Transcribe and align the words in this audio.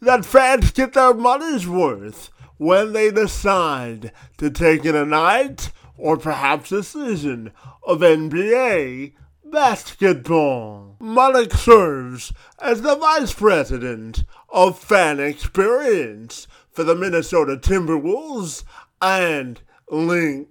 that 0.00 0.24
fans 0.24 0.72
get 0.72 0.94
their 0.94 1.14
money's 1.14 1.68
worth 1.68 2.30
when 2.56 2.92
they 2.92 3.12
decide 3.12 4.10
to 4.38 4.50
take 4.50 4.84
in 4.84 4.96
a 4.96 5.04
night 5.04 5.70
or 5.96 6.16
perhaps 6.16 6.72
a 6.72 6.82
season 6.82 7.52
of 7.84 8.00
NBA 8.00 9.12
basketball. 9.50 10.96
Munneke 11.00 11.56
serves 11.56 12.32
as 12.58 12.82
the 12.82 12.96
vice 12.96 13.32
president 13.32 14.24
of 14.48 14.78
fan 14.78 15.18
experience 15.18 16.46
for 16.70 16.84
the 16.84 16.94
Minnesota 16.94 17.56
Timberwolves 17.56 18.64
and 19.02 19.60
Lynx. 19.90 20.48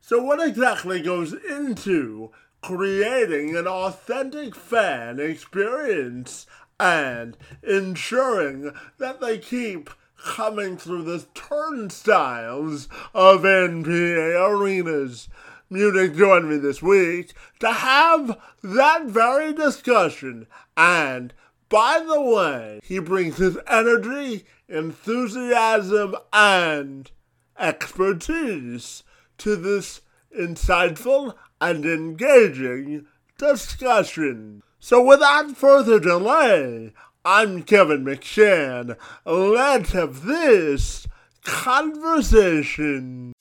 So, 0.00 0.22
what 0.22 0.46
exactly 0.46 1.00
goes 1.00 1.32
into 1.32 2.30
creating 2.62 3.56
an 3.56 3.66
authentic 3.66 4.54
fan 4.54 5.20
experience 5.20 6.46
and 6.78 7.36
ensuring 7.62 8.72
that 8.98 9.20
they 9.20 9.38
keep 9.38 9.90
coming 10.22 10.76
through 10.76 11.02
the 11.02 11.26
turnstiles 11.34 12.88
of 13.14 13.42
NBA 13.42 14.34
arenas? 14.34 15.28
Munneke 15.70 16.16
joined 16.16 16.48
me 16.48 16.56
this 16.56 16.82
week 16.82 17.32
to 17.60 17.72
have 17.72 18.38
that 18.62 19.04
very 19.06 19.52
discussion. 19.52 20.46
And 20.76 21.32
by 21.68 22.04
the 22.06 22.20
way, 22.20 22.80
he 22.82 22.98
brings 22.98 23.36
his 23.36 23.56
energy, 23.68 24.44
enthusiasm, 24.68 26.16
and 26.32 27.10
expertise 27.58 29.04
to 29.38 29.54
this 29.54 30.00
insightful 30.36 31.34
and 31.60 31.84
engaging 31.84 33.06
discussion. 33.38 34.62
So 34.80 35.02
without 35.02 35.56
further 35.56 36.00
delay, 36.00 36.92
I'm 37.24 37.62
Kevin 37.62 38.04
McShann. 38.04 38.96
Let's 39.24 39.92
have 39.92 40.24
this 40.24 41.06
conversation. 41.44 43.32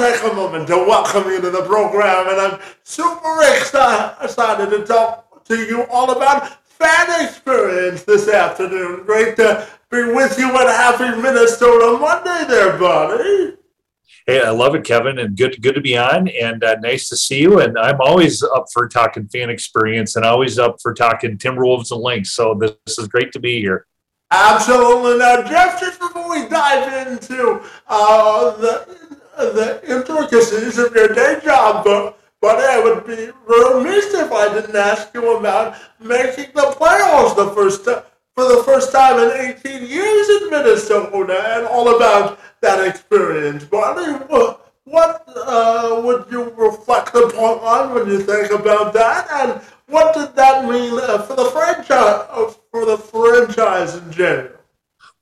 Take 0.00 0.22
a 0.24 0.34
moment 0.34 0.66
to 0.66 0.76
welcome 0.76 1.30
you 1.30 1.42
to 1.42 1.50
the 1.50 1.62
program, 1.64 2.28
and 2.28 2.40
I'm 2.40 2.60
super 2.84 3.42
excited 3.42 4.70
to 4.70 4.86
talk 4.86 5.44
to 5.44 5.58
you 5.58 5.82
all 5.90 6.10
about 6.10 6.64
fan 6.64 7.26
experience 7.26 8.04
this 8.04 8.26
afternoon. 8.26 9.04
Great 9.04 9.36
to 9.36 9.68
be 9.90 10.04
with 10.04 10.38
you 10.38 10.48
at 10.58 10.68
Happy 10.68 11.20
Minnesota 11.20 11.98
Monday 11.98 12.46
there, 12.48 12.78
buddy. 12.78 13.56
Hey, 14.26 14.40
I 14.40 14.48
love 14.48 14.74
it, 14.74 14.84
Kevin, 14.84 15.18
and 15.18 15.36
good 15.36 15.60
good 15.60 15.74
to 15.74 15.82
be 15.82 15.98
on, 15.98 16.28
and 16.28 16.64
uh, 16.64 16.76
nice 16.76 17.10
to 17.10 17.16
see 17.16 17.42
you. 17.42 17.60
And 17.60 17.78
I'm 17.78 18.00
always 18.00 18.42
up 18.42 18.66
for 18.72 18.88
talking 18.88 19.28
fan 19.28 19.50
experience, 19.50 20.16
and 20.16 20.24
always 20.24 20.58
up 20.58 20.76
for 20.80 20.94
talking 20.94 21.36
Timberwolves 21.36 21.90
and 21.90 22.00
Lynx. 22.00 22.32
So 22.32 22.54
this, 22.54 22.72
this 22.86 22.98
is 22.98 23.06
great 23.06 23.32
to 23.32 23.38
be 23.38 23.60
here. 23.60 23.86
Absolutely. 24.30 25.18
Now, 25.18 25.42
Jeff, 25.42 25.78
just 25.78 25.98
before 25.98 26.30
we 26.30 26.48
dive 26.48 27.08
into 27.08 27.60
uh, 27.88 28.56
the 28.56 29.09
the 29.36 29.80
intricacies 29.88 30.78
of 30.78 30.94
your 30.94 31.08
day 31.08 31.40
job, 31.42 31.84
but, 31.84 32.18
but 32.40 32.58
I 32.58 32.82
would 32.82 33.06
be 33.06 33.30
remiss 33.46 34.14
if 34.14 34.32
I 34.32 34.52
didn't 34.54 34.76
ask 34.76 35.12
you 35.14 35.36
about 35.36 35.76
making 36.00 36.52
the 36.54 36.74
playoffs 36.78 37.36
the 37.36 37.50
first 37.54 37.84
time 37.84 38.02
for 38.36 38.44
the 38.44 38.62
first 38.62 38.92
time 38.92 39.18
in 39.18 39.56
18 39.56 39.86
years 39.86 40.42
in 40.42 40.50
Minnesota 40.50 41.56
and 41.56 41.66
all 41.66 41.96
about 41.96 42.38
that 42.60 42.86
experience. 42.86 43.64
What, 43.64 43.96
what 44.84 45.24
uh, 45.36 46.00
would 46.02 46.26
you 46.30 46.50
reflect 46.50 47.14
upon 47.14 47.94
when 47.94 48.06
you 48.08 48.20
think 48.20 48.50
about 48.52 48.92
that, 48.94 49.28
and 49.30 49.60
what 49.86 50.14
did 50.14 50.34
that 50.36 50.64
mean 50.64 50.98
uh, 51.00 51.22
for 51.22 51.36
the 51.36 51.46
franchise 51.46 52.26
uh, 52.30 52.52
for 52.70 52.86
the 52.86 52.96
franchise 52.96 53.96
in 53.96 54.10
general? 54.12 54.59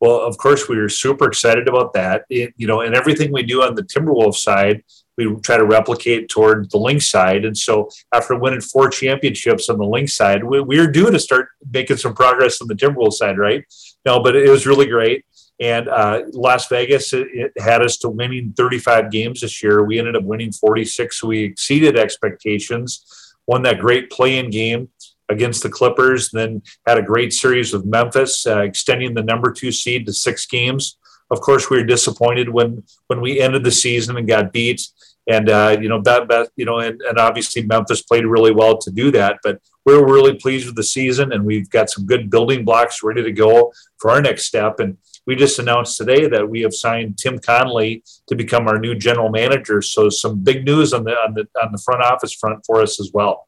Well, 0.01 0.21
of 0.21 0.39
course, 0.39 0.69
we 0.69 0.79
were 0.79 0.89
super 0.89 1.27
excited 1.27 1.69
about 1.69 1.93
that. 1.95 2.25
It, 2.31 2.55
you 2.57 2.67
know, 2.67 2.81
and 2.81 2.95
everything 2.95 3.33
we 3.33 3.43
do 3.43 3.63
on 3.63 3.75
the 3.75 3.83
Timberwolves 3.83 4.37
side, 4.37 4.85
we 5.17 5.35
try 5.41 5.57
to 5.57 5.65
replicate 5.65 6.29
toward 6.29 6.71
the 6.71 6.79
Lynx 6.79 7.11
side. 7.11 7.45
And 7.45 7.57
so, 7.57 7.89
after 8.15 8.37
winning 8.37 8.61
four 8.61 8.91
championships 8.91 9.69
on 9.69 9.79
the 9.79 9.85
Lynx 9.85 10.17
side, 10.17 10.45
we, 10.45 10.61
we 10.61 10.79
are 10.79 10.87
due 10.87 11.11
to 11.11 11.19
start 11.19 11.49
making 11.73 11.97
some 11.97 12.15
progress 12.15 12.63
on 12.63 12.69
the 12.69 12.75
Timberwolves 12.75 13.15
side, 13.15 13.39
right? 13.39 13.65
No, 14.07 14.23
but 14.23 14.37
it 14.37 14.49
was 14.49 14.67
really 14.67 14.87
great. 14.87 15.25
And 15.61 15.89
uh, 15.89 16.23
Las 16.33 16.69
Vegas 16.69 17.13
it, 17.13 17.27
it 17.33 17.61
had 17.61 17.83
us 17.83 17.97
to 17.99 18.09
winning 18.09 18.55
35 18.57 19.11
games 19.11 19.41
this 19.41 19.61
year. 19.63 19.83
We 19.83 19.99
ended 19.99 20.15
up 20.15 20.23
winning 20.23 20.53
46. 20.53 21.25
We 21.25 21.43
exceeded 21.43 21.99
expectations. 21.99 23.05
Won 23.49 23.63
that 23.63 23.81
great 23.81 24.11
play-in 24.11 24.51
game 24.51 24.91
against 25.29 25.63
the 25.63 25.69
Clippers, 25.69 26.31
then 26.31 26.63
had 26.87 26.99
a 26.99 27.03
great 27.03 27.33
series 27.33 27.73
with 27.73 27.85
Memphis, 27.85 28.47
uh, 28.47 28.61
extending 28.61 29.15
the 29.15 29.23
number 29.23 29.53
two 29.53 29.73
seed 29.73 30.07
to 30.07 30.13
six 30.13 30.47
games. 30.47 30.99
Of 31.31 31.41
course, 31.41 31.69
we 31.69 31.79
were 31.79 31.85
disappointed 31.85 32.49
when 32.49 32.85
when 33.09 33.21
we 33.21 33.41
ended 33.41 33.65
the 33.65 33.71
season 33.71 34.17
and 34.17 34.27
got 34.27 34.53
beat. 34.53 34.89
And 35.31 35.51
uh, 35.51 35.77
you 35.79 35.91
know 35.91 36.01
that, 36.03 36.29
that 36.29 36.49
you 36.57 36.65
know, 36.65 36.79
and, 36.79 37.01
and 37.03 37.19
obviously 37.19 37.63
Memphis 37.63 38.03
played 38.03 38.25
really 38.25 38.53
well 38.53 38.79
to 38.79 38.91
do 38.91 39.11
that. 39.11 39.39
But 39.43 39.61
we're 39.85 40.05
really 40.07 40.35
pleased 40.35 40.67
with 40.67 40.77
the 40.77 40.83
season, 40.83 41.33
and 41.33 41.45
we've 41.45 41.69
got 41.69 41.91
some 41.91 42.07
good 42.07 42.31
building 42.31 42.65
blocks 42.65 43.03
ready 43.03 43.23
to 43.23 43.33
go 43.33 43.73
for 43.99 44.11
our 44.11 44.23
next 44.23 44.47
step. 44.47 44.81
And 44.81 44.97
we 45.27 45.37
just 45.37 45.59
announced 45.59 45.99
today 45.99 46.29
that 46.29 46.49
we 46.49 46.63
have 46.63 46.73
signed 46.73 47.19
Tim 47.19 47.39
Connelly 47.39 48.03
to 48.29 48.35
become 48.35 48.67
our 48.69 48.79
new 48.79 48.95
general 48.95 49.29
manager. 49.29 49.83
So 49.83 50.09
some 50.09 50.43
big 50.43 50.65
news 50.65 50.95
on 50.95 51.05
the 51.05 51.13
on 51.13 51.35
the 51.35 51.47
on 51.63 51.73
the 51.73 51.83
front 51.85 52.03
office 52.03 52.33
front 52.33 52.65
for 52.65 52.81
us 52.81 52.99
as 52.99 53.11
well. 53.13 53.48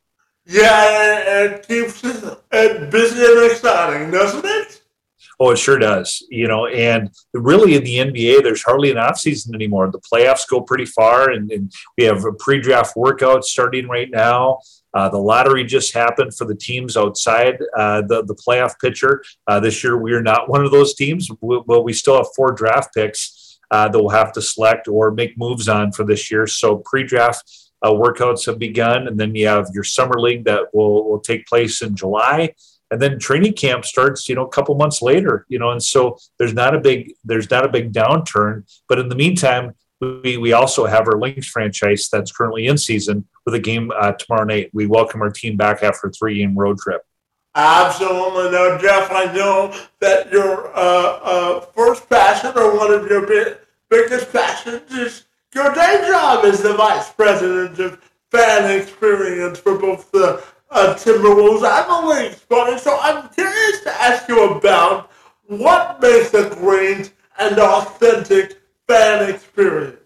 Yeah, 0.50 1.44
it 1.44 1.68
keeps 1.68 2.02
it 2.02 2.90
busy 2.90 3.24
and 3.24 3.52
exciting, 3.52 4.10
doesn't 4.10 4.44
it? 4.44 4.82
Oh, 5.38 5.50
it 5.50 5.58
sure 5.58 5.78
does. 5.78 6.26
You 6.28 6.48
know, 6.48 6.66
and 6.66 7.08
really 7.32 7.76
in 7.76 7.84
the 7.84 7.98
NBA, 7.98 8.42
there's 8.42 8.64
hardly 8.64 8.90
an 8.90 8.98
off 8.98 9.18
season 9.18 9.54
anymore. 9.54 9.90
The 9.92 10.00
playoffs 10.00 10.48
go 10.48 10.60
pretty 10.60 10.86
far, 10.86 11.30
and, 11.30 11.52
and 11.52 11.72
we 11.96 12.04
have 12.04 12.24
a 12.24 12.32
pre-draft 12.32 12.96
workout 12.96 13.44
starting 13.44 13.88
right 13.88 14.10
now. 14.10 14.58
Uh, 14.92 15.08
the 15.08 15.18
lottery 15.18 15.64
just 15.64 15.94
happened 15.94 16.34
for 16.34 16.47
the 16.47 16.56
teams 16.56 16.96
outside 16.96 17.56
uh, 17.78 18.03
the 18.03 18.24
the 18.24 18.34
playoff 18.34 18.76
picture. 18.80 19.22
Uh, 19.46 19.60
this 19.60 19.84
year, 19.84 19.96
we 19.96 20.12
are 20.12 20.22
not 20.22 20.48
one 20.48 20.64
of 20.64 20.72
those 20.72 20.94
teams. 20.94 21.28
We, 21.41 21.62
well, 21.64 21.84
we 21.84 21.92
still 21.92 22.16
have 22.16 22.26
four 22.34 22.50
draft 22.50 22.92
picks 22.92 23.60
uh, 23.70 23.88
that 23.88 23.98
we'll 23.98 24.08
have 24.10 24.32
to 24.32 24.42
select 24.42 24.88
or 24.88 25.12
make 25.12 25.38
moves 25.38 25.68
on 25.68 25.92
for 25.92 26.04
this 26.04 26.28
year. 26.28 26.48
So 26.48 26.78
pre-draft 26.78 27.69
uh, 27.82 27.91
workouts 27.91 28.47
have 28.47 28.59
begun, 28.59 29.09
and 29.09 29.18
then 29.18 29.34
you 29.34 29.47
have 29.47 29.68
your 29.72 29.84
summer 29.84 30.21
league 30.21 30.44
that 30.44 30.74
will 30.74 31.09
will 31.09 31.21
take 31.21 31.47
place 31.47 31.82
in 31.82 31.94
July, 31.94 32.54
and 32.91 33.00
then 33.00 33.18
training 33.18 33.54
camp 33.54 33.84
starts. 33.84 34.28
You 34.28 34.34
know, 34.34 34.44
a 34.44 34.50
couple 34.50 34.74
months 34.74 35.03
later. 35.03 35.47
You 35.48 35.59
know, 35.59 35.71
and 35.71 35.82
so 35.82 36.18
there's 36.38 36.54
not 36.54 36.74
a 36.74 36.80
big 36.80 37.15
there's 37.24 37.50
not 37.50 37.65
a 37.65 37.68
big 37.68 37.92
downturn. 37.92 38.65
But 38.88 38.98
in 38.98 39.09
the 39.09 39.16
meantime, 39.16 39.74
we 40.00 40.36
we 40.36 40.53
also 40.53 40.86
have 40.86 41.06
our 41.09 41.18
Lynx 41.18 41.47
franchise 41.47 42.09
that's 42.10 42.32
currently 42.32 42.66
in 42.66 42.78
season 42.78 43.27
with 43.44 43.54
a 43.54 43.60
game 43.60 43.91
uh, 43.98 44.12
tomorrow 44.12 44.44
night. 44.44 44.71
We 44.72 44.86
welcome 44.86 45.22
our 45.22 45.30
team 45.30 45.56
back 45.56 45.82
after 45.82 46.09
a 46.09 46.12
three 46.12 46.38
game 46.38 46.56
road 46.56 46.78
trip. 46.78 47.03
Absolutely. 47.54 48.50
No, 48.53 48.78
Jeff, 48.78 49.10
I 49.10 49.32
know 49.32 49.74
that 50.00 50.30
your 50.30 50.68
uh, 50.68 51.18
uh, 51.22 51.60
first 51.60 52.09
passion 52.09 52.53
or 52.56 52.77
one 52.77 52.92
of 52.92 53.06
your 53.06 53.27
biggest 53.88 54.32
passions 54.32 54.92
is 54.92 55.24
your 55.54 55.74
day 55.74 56.04
job 56.08 56.44
is 56.44 56.62
the 56.62 56.74
vice 56.74 57.10
president 57.12 57.78
of 57.78 58.00
fan 58.30 58.78
experience 58.78 59.58
for 59.58 59.78
both 59.78 60.10
the 60.12 60.42
uh, 60.70 60.94
Timberwolves 60.94 61.64
and 61.64 61.91
the 61.91 62.08
Lynx. 62.08 62.44
But 62.48 62.78
so 62.78 62.98
I'm 63.00 63.28
curious 63.30 63.80
to 63.80 63.91
ask 64.00 64.28
you 64.28 64.50
about 64.50 65.10
what 65.47 66.00
makes 66.00 66.32
a 66.34 66.48
great 66.50 67.12
and 67.38 67.58
authentic 67.58 68.60
fan 68.86 69.28
experience. 69.28 69.97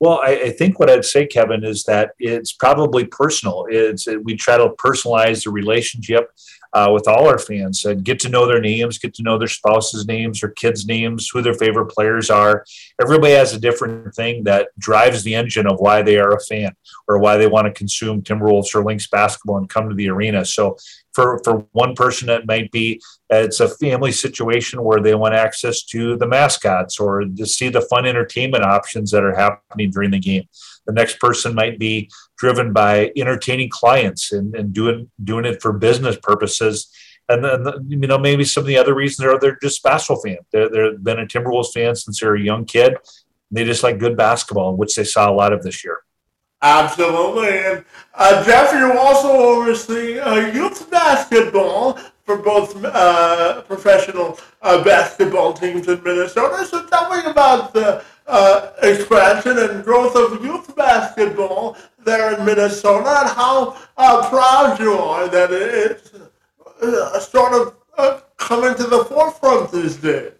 Well, 0.00 0.20
I, 0.24 0.30
I, 0.30 0.50
think 0.50 0.80
what 0.80 0.88
I'd 0.88 1.04
say, 1.04 1.26
Kevin, 1.26 1.62
is 1.62 1.84
that 1.84 2.12
it's 2.18 2.52
probably 2.52 3.04
personal. 3.04 3.66
It's 3.68 4.08
we 4.24 4.34
try 4.34 4.56
to 4.56 4.70
personalize 4.70 5.44
the 5.44 5.50
relationship 5.50 6.30
uh, 6.72 6.90
with 6.92 7.08
all 7.08 7.28
our 7.28 7.38
fans 7.38 7.84
and 7.84 8.04
get 8.04 8.20
to 8.20 8.28
know 8.28 8.46
their 8.46 8.60
names, 8.60 8.98
get 8.98 9.14
to 9.14 9.22
know 9.22 9.38
their 9.38 9.48
spouses' 9.48 10.06
names, 10.06 10.40
their 10.40 10.50
kids' 10.50 10.86
names, 10.86 11.28
who 11.28 11.42
their 11.42 11.54
favorite 11.54 11.86
players 11.86 12.30
are. 12.30 12.64
Everybody 13.00 13.32
has 13.32 13.52
a 13.52 13.60
different 13.60 14.14
thing 14.14 14.44
that 14.44 14.68
drives 14.78 15.22
the 15.22 15.34
engine 15.34 15.66
of 15.66 15.80
why 15.80 16.02
they 16.02 16.18
are 16.18 16.34
a 16.34 16.40
fan 16.40 16.74
or 17.08 17.18
why 17.18 17.36
they 17.36 17.48
want 17.48 17.66
to 17.66 17.72
consume 17.72 18.22
Timberwolves 18.22 18.74
or 18.74 18.84
Lynx 18.84 19.08
basketball 19.08 19.58
and 19.58 19.68
come 19.68 19.88
to 19.88 19.94
the 19.94 20.10
arena. 20.10 20.44
So 20.44 20.76
for, 21.12 21.40
for 21.44 21.66
one 21.72 21.94
person, 21.94 22.28
it 22.28 22.46
might 22.46 22.70
be 22.70 23.00
it's 23.28 23.60
a 23.60 23.68
family 23.68 24.12
situation 24.12 24.82
where 24.82 25.00
they 25.00 25.14
want 25.14 25.34
access 25.34 25.84
to 25.84 26.16
the 26.16 26.26
mascots 26.26 26.98
or 26.98 27.24
to 27.24 27.46
see 27.46 27.68
the 27.68 27.80
fun 27.82 28.06
entertainment 28.06 28.64
options 28.64 29.10
that 29.10 29.24
are 29.24 29.34
happening 29.34 29.90
during 29.90 30.10
the 30.10 30.18
game. 30.18 30.44
The 30.90 31.00
next 31.00 31.20
person 31.20 31.54
might 31.54 31.78
be 31.78 32.10
driven 32.36 32.72
by 32.72 33.12
entertaining 33.16 33.70
clients 33.70 34.32
and, 34.32 34.56
and 34.56 34.72
doing 34.72 35.08
doing 35.22 35.44
it 35.44 35.62
for 35.62 35.72
business 35.72 36.16
purposes. 36.20 36.90
And 37.28 37.44
then, 37.44 37.64
you 37.86 38.08
know, 38.08 38.18
maybe 38.18 38.44
some 38.44 38.64
of 38.64 38.66
the 38.66 38.76
other 38.76 38.92
reasons 38.92 39.24
are 39.26 39.38
they're 39.38 39.56
just 39.62 39.84
basketball 39.84 40.20
fans. 40.20 40.40
They're, 40.50 40.68
they've 40.68 41.04
been 41.04 41.20
a 41.20 41.26
Timberwolves 41.26 41.72
fan 41.72 41.94
since 41.94 42.18
they're 42.18 42.34
a 42.34 42.40
young 42.40 42.64
kid. 42.64 42.96
They 43.52 43.64
just 43.64 43.84
like 43.84 44.00
good 44.00 44.16
basketball, 44.16 44.76
which 44.76 44.96
they 44.96 45.04
saw 45.04 45.30
a 45.30 45.36
lot 45.42 45.52
of 45.52 45.62
this 45.62 45.84
year. 45.84 45.98
Absolutely. 46.60 47.56
And 47.58 47.84
uh, 48.14 48.44
Jeff, 48.44 48.72
you 48.72 48.98
also 48.98 49.28
oversee 49.28 50.18
uh, 50.18 50.52
youth 50.52 50.90
basketball 50.90 52.00
for 52.24 52.38
both 52.38 52.84
uh, 52.84 53.62
professional 53.62 54.40
uh, 54.60 54.82
basketball 54.82 55.52
teams 55.52 55.86
in 55.86 56.02
Minnesota. 56.02 56.66
So 56.66 56.84
tell 56.86 57.08
me 57.10 57.30
about 57.30 57.74
the 57.74 58.02
uh, 58.30 58.72
expansion 58.82 59.58
and 59.58 59.84
growth 59.84 60.14
of 60.16 60.44
youth 60.44 60.74
basketball 60.76 61.76
there 62.04 62.38
in 62.38 62.44
Minnesota 62.44 63.20
and 63.20 63.28
how 63.30 63.76
uh, 63.96 64.28
proud 64.28 64.78
you 64.78 64.92
are 64.94 65.28
that 65.28 65.50
it's 65.52 66.12
uh, 66.82 67.18
sort 67.18 67.52
of 67.52 67.76
uh, 67.98 68.20
coming 68.36 68.74
to 68.74 68.84
the 68.84 69.04
forefront 69.04 69.70
these 69.72 69.96
days. 69.96 70.32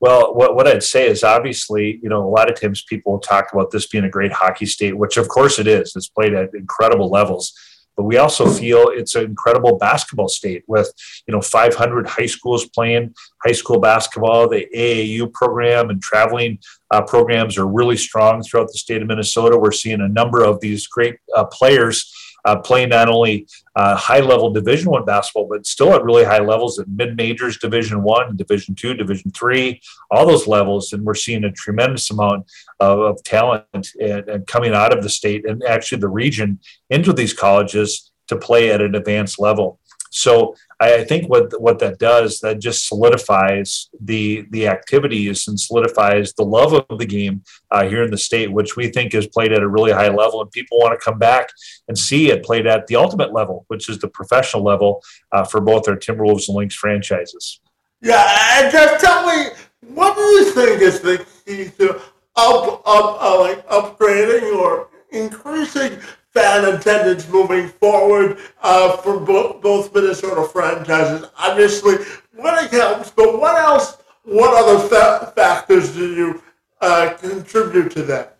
Well, 0.00 0.34
what, 0.34 0.56
what 0.56 0.66
I'd 0.66 0.82
say 0.82 1.08
is 1.08 1.22
obviously, 1.22 2.00
you 2.02 2.08
know, 2.08 2.26
a 2.26 2.28
lot 2.28 2.50
of 2.50 2.58
times 2.58 2.82
people 2.82 3.18
talk 3.18 3.52
about 3.52 3.70
this 3.70 3.86
being 3.86 4.04
a 4.04 4.08
great 4.08 4.32
hockey 4.32 4.64
state, 4.64 4.96
which 4.96 5.18
of 5.18 5.28
course 5.28 5.58
it 5.58 5.66
is. 5.66 5.94
It's 5.94 6.08
played 6.08 6.32
at 6.32 6.54
incredible 6.54 7.10
levels 7.10 7.52
but 8.00 8.06
we 8.06 8.16
also 8.16 8.48
feel 8.48 8.86
it's 8.88 9.14
an 9.14 9.24
incredible 9.24 9.76
basketball 9.76 10.26
state 10.26 10.64
with 10.66 10.90
you 11.28 11.34
know 11.34 11.42
500 11.42 12.08
high 12.08 12.24
schools 12.24 12.66
playing 12.66 13.14
high 13.44 13.52
school 13.52 13.78
basketball. 13.78 14.48
The 14.48 14.66
aau 14.74 15.30
program 15.34 15.90
and 15.90 16.00
traveling 16.00 16.60
uh, 16.90 17.02
programs 17.02 17.58
are 17.58 17.66
really 17.66 17.98
strong 17.98 18.42
throughout 18.42 18.68
the 18.68 18.78
state 18.78 19.02
of 19.02 19.08
minnesota. 19.08 19.58
We're 19.58 19.70
seeing 19.70 20.00
a 20.00 20.08
number 20.08 20.42
of 20.42 20.60
these 20.60 20.86
great 20.86 21.16
uh, 21.36 21.44
players 21.44 22.10
uh, 22.44 22.56
playing 22.56 22.90
not 22.90 23.08
only 23.08 23.46
uh, 23.76 23.96
high 23.96 24.20
level 24.20 24.50
Division 24.50 24.90
One 24.90 25.04
basketball, 25.04 25.48
but 25.48 25.66
still 25.66 25.92
at 25.94 26.04
really 26.04 26.24
high 26.24 26.40
levels 26.40 26.78
at 26.78 26.88
mid 26.88 27.16
majors, 27.16 27.58
Division 27.58 28.02
One, 28.02 28.36
Division 28.36 28.74
Two, 28.74 28.94
Division 28.94 29.30
Three, 29.30 29.80
all 30.10 30.26
those 30.26 30.46
levels, 30.46 30.92
and 30.92 31.04
we're 31.04 31.14
seeing 31.14 31.44
a 31.44 31.52
tremendous 31.52 32.10
amount 32.10 32.46
of, 32.78 32.98
of 33.00 33.22
talent 33.22 33.64
and, 34.00 34.28
and 34.28 34.46
coming 34.46 34.74
out 34.74 34.96
of 34.96 35.02
the 35.02 35.08
state 35.08 35.44
and 35.48 35.62
actually 35.64 35.98
the 35.98 36.08
region 36.08 36.58
into 36.88 37.12
these 37.12 37.32
colleges 37.32 38.10
to 38.28 38.36
play 38.36 38.70
at 38.70 38.80
an 38.80 38.94
advanced 38.94 39.38
level. 39.38 39.78
So 40.10 40.56
I 40.80 41.04
think 41.04 41.28
what 41.28 41.60
what 41.60 41.78
that 41.78 41.98
does 41.98 42.40
that 42.40 42.58
just 42.58 42.86
solidifies 42.86 43.88
the 44.00 44.44
the 44.50 44.66
activities 44.66 45.46
and 45.46 45.58
solidifies 45.58 46.32
the 46.34 46.44
love 46.44 46.72
of 46.72 46.98
the 46.98 47.06
game 47.06 47.42
uh, 47.70 47.88
here 47.88 48.02
in 48.02 48.10
the 48.10 48.18
state, 48.18 48.52
which 48.52 48.76
we 48.76 48.88
think 48.88 49.14
is 49.14 49.28
played 49.28 49.52
at 49.52 49.62
a 49.62 49.68
really 49.68 49.92
high 49.92 50.08
level, 50.08 50.42
and 50.42 50.50
people 50.50 50.78
want 50.78 50.98
to 50.98 51.04
come 51.04 51.18
back 51.18 51.50
and 51.86 51.96
see 51.96 52.30
it 52.30 52.44
played 52.44 52.66
at 52.66 52.88
the 52.88 52.96
ultimate 52.96 53.32
level, 53.32 53.64
which 53.68 53.88
is 53.88 53.98
the 53.98 54.08
professional 54.08 54.64
level 54.64 55.02
uh, 55.32 55.44
for 55.44 55.60
both 55.60 55.88
our 55.88 55.96
Timberwolves 55.96 56.48
and 56.48 56.56
Lynx 56.56 56.74
franchises. 56.74 57.60
Yeah, 58.02 58.26
and 58.54 58.72
just 58.72 59.04
tell 59.04 59.26
me, 59.26 59.50
what 59.94 60.16
do 60.16 60.22
you 60.22 60.50
think 60.52 60.82
is 60.82 61.00
the 61.00 61.24
key 61.46 61.70
to 61.78 62.00
up 62.36 62.82
up 62.84 63.22
uh, 63.22 63.40
like 63.40 63.66
upgrading 63.68 64.56
or 64.56 64.88
increasing 65.12 65.98
fan 66.32 66.74
attendance 66.74 67.28
moving 67.28 67.68
forward 67.68 68.38
uh, 68.62 68.96
for 68.98 69.18
bo- 69.18 69.58
both 69.60 69.94
Minnesota 69.94 70.46
franchises. 70.48 71.28
Obviously, 71.38 71.96
winning 72.34 72.70
helps, 72.70 73.10
but 73.10 73.38
what 73.38 73.56
else, 73.56 73.98
what 74.24 74.54
other 74.54 74.88
fa- 74.88 75.32
factors 75.34 75.94
do 75.94 76.14
you 76.14 76.42
uh, 76.80 77.14
contribute 77.18 77.90
to 77.92 78.02
that? 78.02 78.36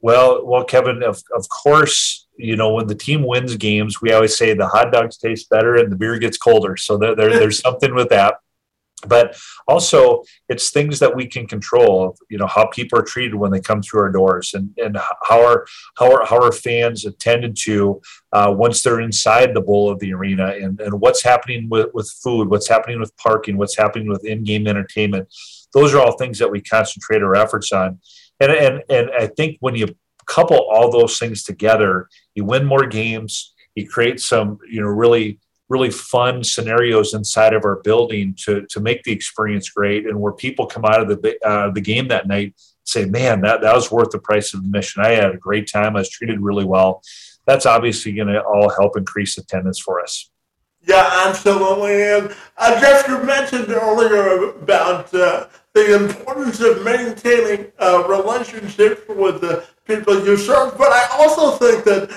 Well, 0.00 0.46
well, 0.46 0.64
Kevin, 0.64 1.02
of, 1.02 1.22
of 1.36 1.46
course, 1.48 2.26
you 2.36 2.56
know, 2.56 2.72
when 2.72 2.86
the 2.86 2.94
team 2.94 3.22
wins 3.22 3.54
games, 3.56 4.00
we 4.00 4.12
always 4.12 4.34
say 4.34 4.54
the 4.54 4.66
hot 4.66 4.92
dogs 4.92 5.18
taste 5.18 5.50
better 5.50 5.76
and 5.76 5.92
the 5.92 5.96
beer 5.96 6.18
gets 6.18 6.38
colder. 6.38 6.76
So 6.76 6.96
there, 6.96 7.14
there 7.14 7.30
there's 7.30 7.60
something 7.60 7.94
with 7.94 8.08
that 8.08 8.36
but 9.06 9.36
also 9.66 10.22
it's 10.48 10.70
things 10.70 10.98
that 10.98 11.14
we 11.14 11.26
can 11.26 11.46
control 11.46 12.16
you 12.28 12.38
know 12.38 12.46
how 12.46 12.66
people 12.66 12.98
are 12.98 13.02
treated 13.02 13.34
when 13.34 13.50
they 13.50 13.60
come 13.60 13.82
through 13.82 14.00
our 14.00 14.10
doors 14.10 14.52
and, 14.54 14.70
and 14.78 14.96
how 15.22 15.40
are 15.40 15.66
how 15.96 16.12
are, 16.12 16.24
how 16.26 16.40
are 16.40 16.52
fans 16.52 17.04
attended 17.04 17.56
to 17.56 18.00
uh, 18.32 18.52
once 18.56 18.82
they're 18.82 19.00
inside 19.00 19.54
the 19.54 19.60
bowl 19.60 19.90
of 19.90 19.98
the 20.00 20.12
arena 20.12 20.54
and, 20.60 20.80
and 20.80 21.00
what's 21.00 21.22
happening 21.22 21.68
with, 21.70 21.88
with 21.94 22.10
food 22.22 22.48
what's 22.48 22.68
happening 22.68 23.00
with 23.00 23.16
parking 23.16 23.56
what's 23.56 23.76
happening 23.76 24.08
with 24.08 24.24
in-game 24.24 24.66
entertainment. 24.66 25.28
Those 25.72 25.94
are 25.94 26.00
all 26.00 26.16
things 26.16 26.38
that 26.40 26.50
we 26.50 26.60
concentrate 26.60 27.22
our 27.22 27.36
efforts 27.36 27.72
on. 27.72 28.00
And 28.40 28.52
and, 28.52 28.82
and 28.88 29.10
i 29.18 29.26
think 29.26 29.58
when 29.60 29.74
you 29.74 29.86
couple 30.26 30.58
all 30.70 30.92
those 30.92 31.18
things 31.18 31.42
together 31.42 32.08
you 32.36 32.44
win 32.44 32.64
more 32.64 32.86
games 32.86 33.52
you 33.74 33.88
create 33.88 34.20
some 34.20 34.58
you 34.70 34.80
know 34.80 34.86
really 34.86 35.40
really 35.70 35.90
fun 35.90 36.42
scenarios 36.44 37.14
inside 37.14 37.54
of 37.54 37.64
our 37.64 37.76
building 37.76 38.34
to 38.44 38.66
to 38.66 38.80
make 38.80 39.02
the 39.04 39.12
experience 39.12 39.70
great. 39.70 40.04
And 40.04 40.20
where 40.20 40.32
people 40.32 40.66
come 40.66 40.84
out 40.84 41.00
of 41.00 41.08
the 41.08 41.38
uh, 41.46 41.70
the 41.70 41.80
game 41.80 42.08
that 42.08 42.28
night 42.28 42.54
say 42.84 43.06
man 43.06 43.40
that 43.42 43.62
that 43.62 43.74
was 43.74 43.90
worth 43.90 44.10
the 44.10 44.18
price 44.18 44.52
of 44.52 44.60
admission. 44.60 45.02
I 45.02 45.12
had 45.12 45.34
a 45.34 45.38
great 45.38 45.70
time. 45.70 45.96
I 45.96 46.00
was 46.00 46.10
treated 46.10 46.40
really 46.40 46.64
well. 46.64 47.02
That's 47.46 47.64
obviously 47.64 48.12
going 48.12 48.28
to 48.28 48.42
all 48.42 48.68
help 48.68 48.96
increase 48.96 49.38
attendance 49.38 49.78
for 49.78 50.02
us. 50.02 50.30
Yeah 50.86 51.08
absolutely. 51.26 52.02
And 52.02 52.34
jeff 52.80 53.08
you 53.08 53.22
mentioned 53.22 53.68
earlier 53.70 54.50
about 54.50 55.14
uh, 55.14 55.46
the 55.72 55.94
importance 55.94 56.60
of 56.60 56.84
maintaining 56.84 57.70
uh, 57.78 58.04
relationships 58.08 59.02
with 59.08 59.40
the 59.40 59.64
people 59.84 60.24
you 60.24 60.36
serve 60.36 60.76
but 60.78 60.92
i 60.92 61.06
also 61.18 61.56
think 61.56 61.84
that 61.84 62.10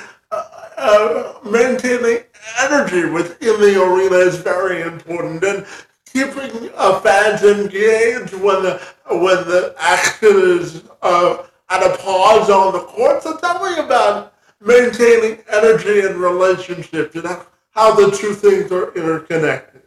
uh, 0.77 1.33
maintaining 1.43 2.23
energy 2.59 3.05
within 3.09 3.59
the 3.59 3.81
arena 3.81 4.17
is 4.17 4.37
very 4.37 4.81
important, 4.81 5.43
and 5.43 5.65
keeping 6.05 6.69
uh, 6.75 6.99
fans 6.99 7.43
engaged 7.43 8.33
when 8.33 8.63
the 8.63 8.81
when 9.09 9.37
the 9.47 9.75
action 9.79 10.59
is 10.59 10.83
uh, 11.01 11.43
at 11.69 11.83
a 11.83 11.97
pause 11.97 12.49
on 12.49 12.73
the 12.73 12.79
court. 12.79 13.23
So 13.23 13.37
tell 13.37 13.63
me 13.63 13.79
about 13.83 14.33
maintaining 14.61 15.43
energy 15.51 16.01
and 16.01 16.15
relationships 16.15 17.15
and 17.15 17.27
how 17.71 17.93
the 17.95 18.11
two 18.15 18.33
things 18.33 18.71
are 18.71 18.93
interconnected. 18.93 19.81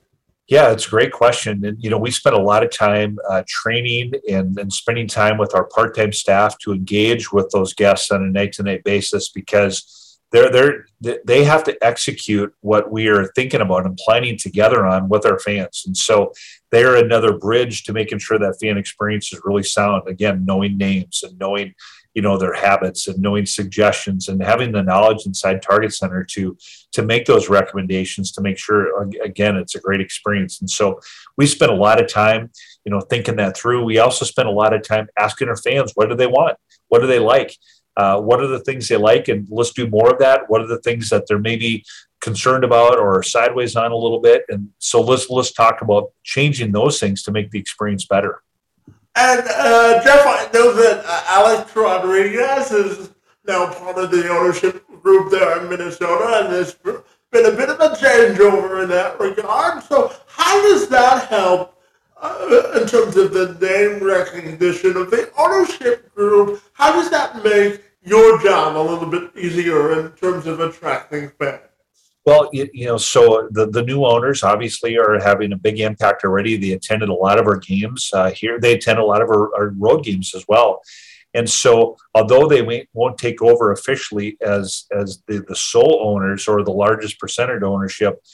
Yeah, 0.48 0.70
it's 0.70 0.86
a 0.86 0.90
great 0.90 1.12
question. 1.12 1.64
And, 1.64 1.82
you 1.82 1.90
know, 1.90 1.98
we 1.98 2.12
spent 2.12 2.36
a 2.36 2.40
lot 2.40 2.62
of 2.62 2.70
time 2.70 3.18
uh, 3.28 3.42
training 3.48 4.12
and, 4.30 4.56
and 4.58 4.72
spending 4.72 5.08
time 5.08 5.38
with 5.38 5.54
our 5.56 5.64
part 5.64 5.96
time 5.96 6.12
staff 6.12 6.56
to 6.58 6.72
engage 6.72 7.32
with 7.32 7.50
those 7.50 7.74
guests 7.74 8.12
on 8.12 8.22
a 8.22 8.30
night 8.30 8.52
to 8.52 8.62
night 8.62 8.84
basis 8.84 9.28
because 9.28 10.05
they're 10.32 10.50
they're 10.50 11.18
they 11.24 11.44
have 11.44 11.62
to 11.64 11.84
execute 11.84 12.52
what 12.60 12.90
we 12.90 13.08
are 13.08 13.30
thinking 13.34 13.60
about 13.60 13.86
and 13.86 13.96
planning 13.96 14.36
together 14.36 14.86
on 14.86 15.08
with 15.08 15.26
our 15.26 15.38
fans. 15.38 15.84
And 15.86 15.96
so 15.96 16.32
they're 16.70 16.96
another 16.96 17.38
bridge 17.38 17.84
to 17.84 17.92
making 17.92 18.18
sure 18.18 18.38
that 18.38 18.58
fan 18.60 18.78
experience 18.78 19.32
is 19.32 19.40
really 19.44 19.62
sound. 19.62 20.08
Again 20.08 20.44
knowing 20.44 20.78
names 20.78 21.22
and 21.22 21.38
knowing 21.38 21.74
you 22.14 22.22
know 22.22 22.38
their 22.38 22.54
habits 22.54 23.06
and 23.06 23.20
knowing 23.20 23.46
suggestions 23.46 24.28
and 24.28 24.42
having 24.42 24.72
the 24.72 24.82
knowledge 24.82 25.26
inside 25.26 25.62
target 25.62 25.94
center 25.94 26.24
to 26.24 26.56
to 26.92 27.02
make 27.02 27.26
those 27.26 27.48
recommendations 27.48 28.32
to 28.32 28.40
make 28.40 28.58
sure 28.58 29.08
again 29.22 29.56
it's 29.56 29.74
a 29.74 29.80
great 29.80 30.00
experience. 30.00 30.60
And 30.60 30.68
so 30.68 30.98
we 31.36 31.46
spent 31.46 31.70
a 31.70 31.76
lot 31.76 32.00
of 32.00 32.08
time 32.08 32.50
you 32.84 32.90
know 32.90 33.00
thinking 33.00 33.36
that 33.36 33.56
through. 33.56 33.84
We 33.84 33.98
also 33.98 34.24
spent 34.24 34.48
a 34.48 34.52
lot 34.52 34.74
of 34.74 34.82
time 34.82 35.06
asking 35.18 35.48
our 35.48 35.56
fans 35.56 35.92
what 35.94 36.08
do 36.08 36.16
they 36.16 36.26
want? 36.26 36.56
What 36.88 37.00
do 37.00 37.06
they 37.06 37.18
like 37.18 37.56
uh, 37.96 38.20
what 38.20 38.40
are 38.40 38.46
the 38.46 38.60
things 38.60 38.88
they 38.88 38.96
like, 38.96 39.28
and 39.28 39.46
let's 39.50 39.72
do 39.72 39.86
more 39.86 40.12
of 40.12 40.18
that. 40.18 40.48
What 40.48 40.60
are 40.60 40.66
the 40.66 40.80
things 40.80 41.08
that 41.10 41.26
they're 41.26 41.38
maybe 41.38 41.84
concerned 42.20 42.64
about 42.64 42.98
or 42.98 43.22
sideways 43.22 43.76
on 43.76 43.92
a 43.92 43.96
little 43.96 44.20
bit, 44.20 44.44
and 44.48 44.68
so 44.78 45.00
let's 45.00 45.30
let's 45.30 45.52
talk 45.52 45.80
about 45.82 46.12
changing 46.22 46.72
those 46.72 47.00
things 47.00 47.22
to 47.24 47.32
make 47.32 47.50
the 47.50 47.58
experience 47.58 48.04
better. 48.04 48.42
And 49.14 49.40
uh, 49.40 50.04
Jeff, 50.04 50.26
I 50.26 50.48
know 50.52 50.74
that 50.74 51.02
uh, 51.06 51.22
Alex 51.28 51.74
Rodriguez 51.74 52.70
is 52.70 53.10
now 53.46 53.72
part 53.72 53.96
of 53.96 54.10
the 54.10 54.28
ownership 54.28 54.86
group 55.02 55.30
there 55.30 55.62
in 55.62 55.70
Minnesota, 55.70 56.44
and 56.44 56.52
there's 56.52 56.74
been 56.74 57.46
a 57.46 57.56
bit 57.56 57.70
of 57.70 57.80
a 57.80 57.94
changeover 57.96 58.82
in 58.82 58.90
that 58.90 59.18
regard. 59.18 59.82
So, 59.84 60.12
how 60.26 60.60
does 60.68 60.88
that 60.88 61.28
help 61.28 61.80
uh, 62.20 62.78
in 62.80 62.86
terms 62.86 63.16
of 63.16 63.32
the 63.32 63.56
name 63.60 64.04
recognition 64.04 64.96
of 64.96 65.10
the 65.10 65.30
ownership 65.38 66.14
group? 66.14 66.60
How 66.74 66.92
does 66.92 67.10
that 67.10 67.42
make 67.42 67.82
your 68.06 68.40
job 68.40 68.76
a 68.76 68.78
little 68.78 69.06
bit 69.08 69.36
easier 69.36 70.00
in 70.00 70.12
terms 70.12 70.46
of 70.46 70.60
attracting 70.60 71.30
fans? 71.38 71.60
Well, 72.24 72.48
you, 72.52 72.68
you, 72.72 72.86
know, 72.86 72.96
so 72.96 73.48
the, 73.52 73.68
the 73.70 73.82
new 73.82 74.04
owners 74.04 74.42
obviously 74.42 74.96
are 74.96 75.20
having 75.20 75.52
a 75.52 75.56
big 75.56 75.78
impact 75.78 76.24
already. 76.24 76.56
They 76.56 76.72
attended 76.72 77.08
a 77.08 77.14
lot 77.14 77.38
of 77.38 77.46
our 77.46 77.56
games 77.56 78.10
uh, 78.12 78.30
here. 78.30 78.58
They 78.58 78.74
attend 78.74 78.98
a 78.98 79.04
lot 79.04 79.22
of 79.22 79.28
our, 79.28 79.54
our, 79.54 79.68
road 79.78 80.04
games 80.04 80.34
as 80.34 80.44
well. 80.48 80.80
And 81.34 81.48
so, 81.48 81.96
although 82.14 82.48
they 82.48 82.62
may, 82.62 82.88
won't 82.94 83.18
take 83.18 83.42
over 83.42 83.70
officially 83.70 84.36
as 84.40 84.86
as 84.90 85.22
the, 85.28 85.44
the 85.46 85.54
sole 85.54 86.00
owners 86.02 86.48
or 86.48 86.64
the 86.64 86.72
largest 86.72 87.20
percentage 87.20 87.62
ownership 87.62 88.24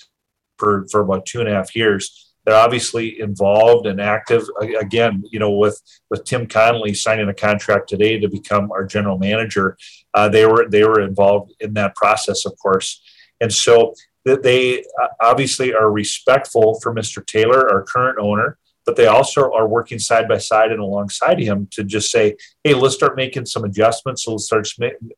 for, 0.56 0.86
for 0.90 1.00
about 1.00 1.26
two 1.26 1.40
and 1.40 1.48
a 1.48 1.52
half 1.52 1.74
years, 1.76 2.31
they're 2.44 2.56
obviously 2.56 3.20
involved 3.20 3.86
and 3.86 4.00
active. 4.00 4.44
Again, 4.80 5.22
you 5.30 5.38
know, 5.38 5.50
with 5.50 5.80
with 6.10 6.24
Tim 6.24 6.46
Connelly 6.46 6.94
signing 6.94 7.28
a 7.28 7.34
contract 7.34 7.88
today 7.88 8.18
to 8.18 8.28
become 8.28 8.72
our 8.72 8.84
general 8.84 9.18
manager, 9.18 9.76
uh, 10.14 10.28
they 10.28 10.46
were 10.46 10.68
they 10.68 10.84
were 10.84 11.00
involved 11.00 11.52
in 11.60 11.74
that 11.74 11.94
process, 11.94 12.44
of 12.44 12.58
course. 12.58 13.00
And 13.40 13.52
so 13.52 13.94
they 14.24 14.80
uh, 14.80 15.08
obviously 15.20 15.74
are 15.74 15.90
respectful 15.90 16.78
for 16.80 16.94
Mr. 16.94 17.24
Taylor, 17.24 17.68
our 17.70 17.82
current 17.82 18.18
owner, 18.18 18.58
but 18.86 18.96
they 18.96 19.06
also 19.06 19.52
are 19.52 19.66
working 19.66 19.98
side 19.98 20.28
by 20.28 20.38
side 20.38 20.70
and 20.70 20.80
alongside 20.80 21.40
him 21.40 21.66
to 21.72 21.84
just 21.84 22.10
say, 22.10 22.36
hey, 22.62 22.74
let's 22.74 22.94
start 22.94 23.16
making 23.16 23.46
some 23.46 23.64
adjustments. 23.64 24.24
So 24.24 24.32
let's 24.32 24.46
start, 24.46 24.68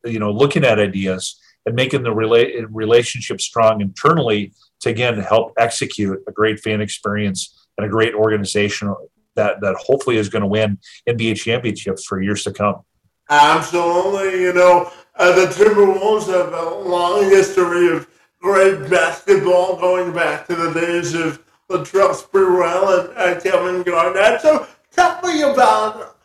you 0.05 0.19
know, 0.19 0.31
looking 0.31 0.63
at 0.63 0.79
ideas 0.79 1.39
and 1.65 1.75
making 1.75 2.03
the 2.03 2.09
rela- 2.09 2.65
relationship 2.69 3.41
strong 3.41 3.81
internally 3.81 4.53
to 4.81 4.89
again 4.89 5.17
help 5.19 5.53
execute 5.57 6.19
a 6.27 6.31
great 6.31 6.59
fan 6.59 6.81
experience 6.81 7.67
and 7.77 7.85
a 7.85 7.89
great 7.89 8.13
organization 8.13 8.93
that 9.35 9.61
that 9.61 9.75
hopefully 9.75 10.17
is 10.17 10.29
going 10.29 10.41
to 10.41 10.47
win 10.47 10.77
NBA 11.07 11.37
championships 11.37 12.05
for 12.05 12.21
years 12.21 12.43
to 12.43 12.53
come. 12.53 12.81
Absolutely, 13.29 14.41
you 14.41 14.53
know, 14.53 14.91
uh, 15.15 15.35
the 15.35 15.47
Timberwolves 15.47 16.27
have 16.27 16.53
a 16.53 16.75
long 16.75 17.23
history 17.23 17.89
of 17.89 18.07
great 18.39 18.89
basketball 18.89 19.77
going 19.77 20.13
back 20.13 20.45
to 20.47 20.55
the 20.55 20.71
days 20.73 21.15
of 21.15 21.43
Latrell 21.69 22.13
Sprewell 22.13 23.09
and 23.09 23.17
uh, 23.17 23.41
Kevin 23.41 23.81
Garnett. 23.81 24.41
So 24.41 24.67
tell 24.91 25.19
me 25.23 25.41
about 25.41 26.17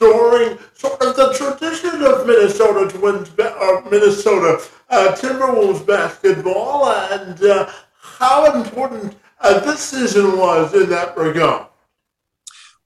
restoring 0.00 0.58
sort 0.74 1.00
of 1.02 1.16
the 1.16 1.32
tradition 1.32 2.02
of 2.02 2.26
Minnesota 2.26 2.88
Twins, 2.96 3.30
or 3.38 3.82
Minnesota 3.90 4.62
uh, 4.90 5.16
Timberwolves 5.16 5.86
basketball 5.86 6.86
and 6.86 7.42
uh, 7.42 7.70
how 8.00 8.52
important 8.52 9.16
uh, 9.40 9.60
this 9.60 9.80
season 9.80 10.36
was 10.36 10.74
in 10.74 10.88
that 10.90 11.16
regard. 11.16 11.66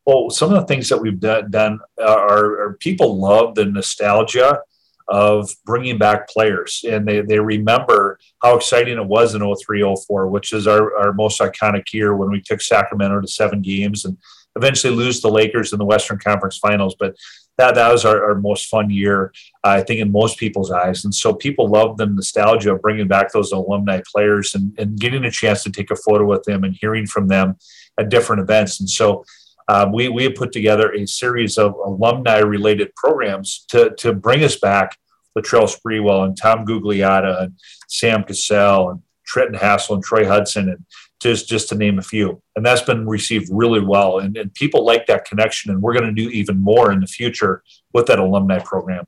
Well, 0.05 0.31
some 0.31 0.53
of 0.53 0.61
the 0.61 0.67
things 0.67 0.89
that 0.89 1.01
we've 1.01 1.21
done 1.21 1.81
are, 1.99 2.61
are 2.63 2.77
people 2.81 3.21
love 3.21 3.55
the 3.55 3.67
nostalgia 3.67 4.61
of 5.09 5.51
bringing 5.65 5.99
back 5.99 6.29
players 6.29 6.85
and 6.89 7.07
they, 7.07 7.21
they 7.21 7.39
remember 7.39 8.19
how 8.41 8.57
exciting 8.57 8.97
it 8.97 9.05
was 9.05 9.35
in 9.35 9.41
0304 9.41 10.29
which 10.29 10.53
is 10.53 10.69
our, 10.69 10.97
our 10.97 11.13
most 11.13 11.41
iconic 11.41 11.93
year 11.93 12.17
when 12.17 12.31
we 12.31 12.41
took 12.41 12.61
sacramento 12.61 13.21
to 13.21 13.27
seven 13.27 13.61
games 13.61 14.05
and 14.05 14.17
eventually 14.57 14.95
lose 14.95 15.21
the 15.21 15.31
lakers 15.31 15.73
in 15.73 15.79
the 15.79 15.85
western 15.85 16.19
conference 16.19 16.59
finals 16.59 16.95
but 16.99 17.17
that, 17.59 17.75
that 17.75 17.93
was 17.93 18.05
our, 18.05 18.25
our 18.25 18.35
most 18.35 18.67
fun 18.67 18.91
year 18.91 19.33
uh, 19.65 19.71
i 19.71 19.83
think 19.83 20.01
in 20.01 20.13
most 20.13 20.39
people's 20.39 20.71
eyes. 20.71 21.05
And 21.05 21.15
so 21.15 21.35
people 21.35 21.69
love 21.69 21.97
the 21.97 22.07
nostalgia 22.07 22.75
of 22.75 22.83
bringing 22.83 23.09
back 23.09 23.33
those 23.33 23.53
alumni 23.53 24.01
players 24.11 24.55
and, 24.55 24.79
and 24.79 24.99
getting 24.99 25.25
a 25.25 25.31
chance 25.31 25.63
to 25.65 25.71
take 25.71 25.91
a 25.91 25.97
photo 25.97 26.25
with 26.25 26.45
them 26.45 26.65
and 26.65 26.77
hearing 26.81 27.07
from 27.07 27.29
them 27.29 27.57
at 27.99 28.09
different 28.09 28.43
events. 28.43 28.81
And 28.81 28.89
so 28.89 29.25
um, 29.69 29.93
we, 29.93 30.09
we 30.09 30.25
have 30.25 30.35
put 30.35 30.53
together 30.53 30.93
a 30.93 31.07
series 31.07 31.59
of 31.59 31.75
alumni 31.75 32.39
related 32.39 32.95
programs 32.95 33.65
to, 33.69 33.95
to 33.97 34.13
bring 34.13 34.45
us 34.45 34.57
back 34.57 34.97
Latrell 35.37 35.73
Sprewell 35.75 36.25
and 36.25 36.37
Tom 36.37 36.67
Gugliotta 36.67 37.45
and 37.45 37.59
Sam 37.89 38.23
Cassell 38.25 38.91
and 38.91 39.03
Trenton 39.27 39.59
Hassell 39.59 39.95
and 39.95 40.05
Troy 40.05 40.27
Hudson 40.27 40.69
and 40.69 40.85
just 41.23 41.49
just 41.49 41.69
to 41.69 41.75
name 41.75 41.99
a 41.99 42.03
few. 42.03 42.43
And 42.57 42.67
that's 42.67 42.83
been 42.83 43.07
received 43.07 43.49
really 43.53 43.81
well. 43.81 44.19
And, 44.19 44.37
and 44.37 44.53
people 44.55 44.85
like 44.85 45.07
that 45.07 45.25
connection. 45.25 45.71
And 45.71 45.81
we're 45.81 45.95
going 45.95 46.15
to 46.15 46.23
do 46.23 46.29
even 46.31 46.61
more 46.61 46.93
in 46.93 47.01
the 47.01 47.07
future 47.07 47.63
with 47.93 48.07
that 48.07 48.19
alumni 48.19 48.59
program. 48.59 49.05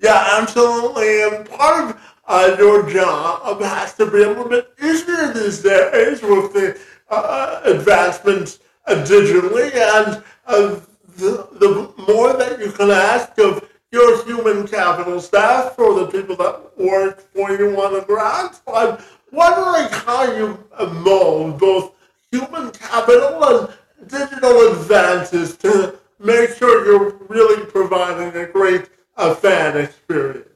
Yeah, 0.00 0.38
absolutely. 0.40 1.22
And 1.22 1.48
part 1.48 1.90
of 1.90 2.00
uh, 2.26 2.56
your 2.58 2.88
job 2.88 3.60
has 3.60 3.94
to 3.94 4.06
be 4.06 4.22
a 4.22 4.28
little 4.28 4.48
bit 4.48 4.72
easier 4.82 5.32
these 5.32 5.62
days 5.62 6.22
with 6.22 6.52
the 6.52 6.78
uh, 7.10 7.60
advancements 7.64 8.60
uh, 8.86 8.94
digitally 9.04 9.72
and 9.74 10.22
uh, 10.46 10.80
the, 11.16 11.46
the 11.60 11.92
more 12.08 12.32
that 12.32 12.58
you 12.58 12.72
can 12.72 12.90
ask 12.90 13.38
of 13.38 13.68
your 13.92 14.24
human 14.24 14.66
capital 14.66 15.20
staff 15.20 15.78
or 15.78 15.94
the 15.94 16.06
people 16.06 16.34
that 16.36 16.76
work 16.78 17.20
for 17.32 17.52
you 17.52 17.80
on 17.80 17.92
the 17.92 18.00
ground. 18.00 18.54
So 18.54 18.74
I'm 18.74 18.98
wondering 19.32 19.88
how 19.90 20.24
you 20.36 20.64
mold 21.00 21.58
both 21.58 21.94
human 22.30 22.70
capital 22.70 23.44
and 23.44 23.68
digital 24.08 24.72
advances 24.72 25.56
to 25.56 25.98
make 26.18 26.50
sure 26.50 26.86
you're 26.86 27.16
really 27.28 27.64
providing 27.66 28.40
a 28.40 28.46
great 28.46 28.88
fan 29.40 29.76
experience. 29.76 30.48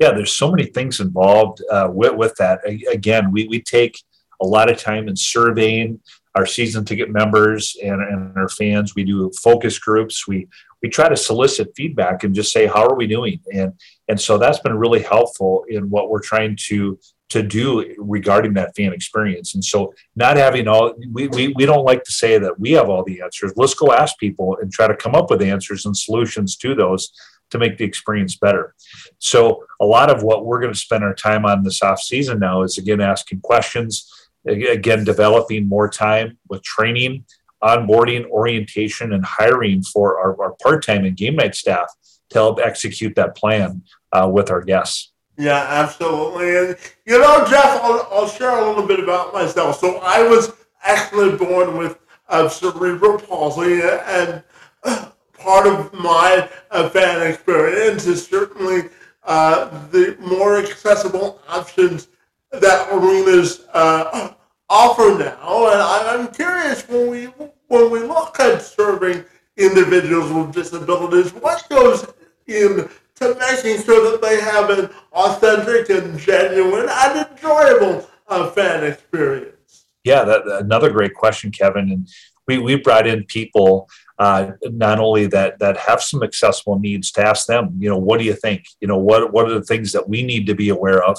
Yeah, 0.00 0.12
there's 0.12 0.32
so 0.32 0.50
many 0.50 0.66
things 0.66 0.98
involved 0.98 1.62
uh, 1.70 1.88
with, 1.90 2.16
with 2.16 2.34
that. 2.36 2.60
Again, 2.90 3.30
we, 3.30 3.46
we 3.46 3.62
take 3.62 4.02
a 4.40 4.46
lot 4.46 4.68
of 4.70 4.78
time 4.78 5.08
in 5.08 5.14
surveying 5.14 6.00
our 6.34 6.46
season 6.46 6.84
ticket 6.84 7.10
members 7.10 7.76
and, 7.82 8.02
and 8.02 8.36
our 8.36 8.48
fans. 8.48 8.94
We 8.96 9.04
do 9.04 9.30
focus 9.42 9.78
groups. 9.78 10.26
We 10.26 10.48
we 10.82 10.90
try 10.90 11.08
to 11.08 11.16
solicit 11.16 11.72
feedback 11.74 12.24
and 12.24 12.34
just 12.34 12.52
say 12.52 12.66
how 12.66 12.86
are 12.86 12.94
we 12.94 13.06
doing 13.06 13.40
and 13.50 13.72
and 14.08 14.20
so 14.20 14.36
that's 14.36 14.58
been 14.58 14.76
really 14.76 15.00
helpful 15.00 15.64
in 15.66 15.88
what 15.88 16.10
we're 16.10 16.20
trying 16.20 16.58
to 16.66 16.98
to 17.34 17.42
do 17.42 17.94
regarding 17.98 18.54
that 18.54 18.74
fan 18.76 18.92
experience. 18.92 19.54
And 19.54 19.64
so 19.64 19.92
not 20.16 20.36
having 20.36 20.68
all 20.68 20.94
we, 21.12 21.28
we, 21.28 21.48
we 21.56 21.66
don't 21.66 21.84
like 21.84 22.02
to 22.04 22.12
say 22.12 22.38
that 22.38 22.58
we 22.58 22.72
have 22.72 22.88
all 22.88 23.04
the 23.04 23.20
answers. 23.20 23.52
Let's 23.56 23.74
go 23.74 23.92
ask 23.92 24.16
people 24.18 24.56
and 24.60 24.72
try 24.72 24.86
to 24.86 24.96
come 24.96 25.14
up 25.14 25.30
with 25.30 25.42
answers 25.42 25.84
and 25.84 25.96
solutions 25.96 26.56
to 26.58 26.74
those 26.74 27.12
to 27.50 27.58
make 27.58 27.76
the 27.76 27.84
experience 27.84 28.36
better. 28.36 28.74
So 29.18 29.64
a 29.80 29.84
lot 29.84 30.10
of 30.10 30.22
what 30.22 30.46
we're 30.46 30.60
going 30.60 30.72
to 30.72 30.78
spend 30.78 31.04
our 31.04 31.14
time 31.14 31.44
on 31.44 31.62
this 31.62 31.82
off 31.82 32.00
season 32.00 32.38
now 32.38 32.62
is 32.62 32.78
again 32.78 33.00
asking 33.00 33.40
questions 33.40 34.10
again 34.46 35.04
developing 35.04 35.68
more 35.68 35.88
time 35.88 36.38
with 36.48 36.62
training 36.62 37.24
onboarding, 37.64 38.26
orientation, 38.26 39.14
and 39.14 39.24
hiring 39.24 39.82
for 39.82 40.18
our, 40.18 40.40
our 40.42 40.54
part 40.62 40.84
time 40.84 41.06
and 41.06 41.16
game 41.16 41.36
night 41.36 41.54
staff 41.54 41.86
to 42.28 42.38
help 42.38 42.60
execute 42.60 43.14
that 43.16 43.34
plan 43.34 43.82
uh, 44.12 44.28
with 44.30 44.50
our 44.50 44.60
guests. 44.60 45.13
Yeah, 45.36 45.66
absolutely. 45.68 46.56
And 46.56 46.76
you 47.06 47.18
know, 47.18 47.44
Jeff, 47.48 47.80
I'll, 47.82 48.08
I'll, 48.12 48.28
share 48.28 48.56
a 48.56 48.68
little 48.68 48.86
bit 48.86 49.00
about 49.00 49.32
myself. 49.32 49.78
So 49.80 49.98
I 49.98 50.22
was 50.26 50.52
actually 50.84 51.36
born 51.36 51.76
with 51.76 51.98
uh, 52.28 52.48
cerebral 52.48 53.18
palsy, 53.18 53.82
and 53.82 54.42
uh, 54.84 55.10
part 55.36 55.66
of 55.66 55.92
my 55.92 56.48
uh, 56.70 56.88
fan 56.88 57.26
experience 57.26 58.06
is 58.06 58.24
certainly 58.24 58.90
uh, 59.24 59.88
the 59.88 60.16
more 60.20 60.58
accessible 60.58 61.40
options 61.48 62.08
that 62.52 62.88
arenas 62.92 63.66
uh, 63.72 64.34
offer 64.70 65.18
now. 65.18 65.66
And 65.68 65.82
I'm 65.82 66.32
curious 66.32 66.88
when 66.88 67.10
we 67.10 67.24
when 67.68 67.90
we 67.90 68.00
look 68.00 68.38
at 68.38 68.62
serving 68.62 69.24
individuals 69.56 70.30
with 70.32 70.54
disabilities, 70.54 71.32
what 71.32 71.66
goes 71.68 72.06
in 72.46 72.88
to 73.16 73.34
making 73.34 73.82
sure 73.84 74.10
that 74.10 74.22
they 74.22 74.40
have 74.40 74.70
an 74.70 74.90
authentic 75.12 75.88
and 75.90 76.18
genuine 76.18 76.88
and 76.90 77.28
enjoyable 77.28 78.08
uh, 78.28 78.50
fan 78.50 78.84
experience? 78.84 79.86
Yeah, 80.02 80.24
that, 80.24 80.46
another 80.46 80.90
great 80.90 81.14
question, 81.14 81.50
Kevin. 81.50 81.90
And 81.90 82.08
we, 82.46 82.58
we 82.58 82.76
brought 82.76 83.06
in 83.06 83.24
people 83.24 83.88
uh, 84.18 84.52
not 84.64 85.00
only 85.00 85.26
that 85.26 85.58
that 85.58 85.76
have 85.76 86.00
some 86.00 86.22
accessible 86.22 86.78
needs 86.78 87.10
to 87.12 87.26
ask 87.26 87.46
them, 87.46 87.76
you 87.78 87.88
know, 87.88 87.98
what 87.98 88.18
do 88.18 88.24
you 88.24 88.34
think? 88.34 88.64
You 88.80 88.88
know, 88.88 88.98
what 88.98 89.32
what 89.32 89.50
are 89.50 89.54
the 89.54 89.64
things 89.64 89.92
that 89.92 90.08
we 90.08 90.22
need 90.22 90.46
to 90.46 90.54
be 90.54 90.68
aware 90.68 91.02
of? 91.02 91.18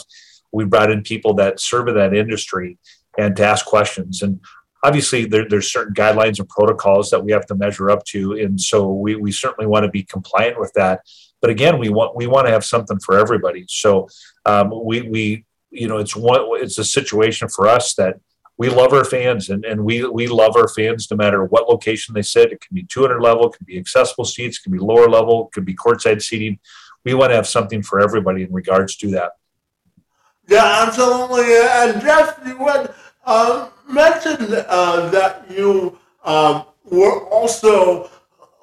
We 0.54 0.66
brought 0.66 0.92
in 0.92 1.02
people 1.02 1.34
that 1.36 1.60
serve 1.60 1.90
in 1.90 1.96
that 1.96 2.14
industry 2.14 2.78
and 3.18 3.36
to 3.36 3.46
ask 3.46 3.66
questions. 3.66 4.22
And 4.22 4.40
obviously 4.86 5.26
there, 5.26 5.48
there's 5.48 5.72
certain 5.72 5.94
guidelines 5.94 6.40
and 6.40 6.50
protocols 6.50 7.10
that 7.10 7.24
we 7.24 7.32
have 7.32 7.46
to 7.48 7.56
measure 7.56 7.90
up 7.90 8.04
to 8.06 8.34
and 8.34 8.60
so 8.60 8.92
we, 8.92 9.16
we 9.16 9.32
certainly 9.32 9.68
want 9.68 9.84
to 9.84 9.90
be 9.90 10.04
compliant 10.04 10.60
with 10.60 10.72
that 10.74 11.02
but 11.42 11.50
again 11.50 11.78
we 11.78 11.90
want 11.90 12.16
we 12.16 12.28
want 12.28 12.46
to 12.48 12.54
have 12.54 12.66
something 12.66 13.00
for 13.00 13.18
everybody 13.18 13.66
so 13.68 14.08
um, 14.46 14.72
we 14.84 15.02
we 15.02 15.46
you 15.72 15.88
know 15.88 15.98
it's 15.98 16.16
one 16.16 16.42
it's 16.64 16.78
a 16.78 16.86
situation 16.86 17.48
for 17.48 17.68
us 17.68 17.96
that 17.96 18.20
we 18.58 18.70
love 18.70 18.94
our 18.94 19.04
fans 19.04 19.50
and, 19.50 19.66
and 19.66 19.84
we 19.84 20.06
we 20.08 20.28
love 20.28 20.56
our 20.56 20.68
fans 20.68 21.08
no 21.12 21.18
matter 21.18 21.44
what 21.46 21.68
location 21.68 22.14
they 22.14 22.22
sit 22.22 22.52
it 22.52 22.62
can 22.62 22.74
be 22.74 22.84
200 22.84 23.22
level 23.22 23.48
it 23.48 23.58
can 23.58 23.66
be 23.66 23.78
accessible 23.78 24.26
seats 24.26 24.58
it 24.60 24.64
can 24.64 24.72
be 24.72 24.80
lower 24.80 25.10
level 25.10 25.48
it 25.48 25.54
can 25.54 25.66
be 25.66 25.76
courtside 25.76 26.22
seating 26.22 26.60
we 27.06 27.14
want 27.14 27.30
to 27.30 27.36
have 27.36 27.48
something 27.48 27.84
for 27.84 28.02
everybody 28.02 28.44
in 28.44 28.52
regards 28.52 28.98
to 28.98 29.12
that. 29.12 29.34
Yeah, 30.48 30.86
absolutely. 30.86 31.46
And 31.56 32.02
Jeff, 32.02 32.40
you 32.46 32.58
had 32.68 32.94
uh, 33.26 33.70
mentioned 33.88 34.54
uh, 34.68 35.10
that 35.10 35.50
you 35.50 35.98
um, 36.24 36.66
were 36.86 37.26
also 37.26 38.10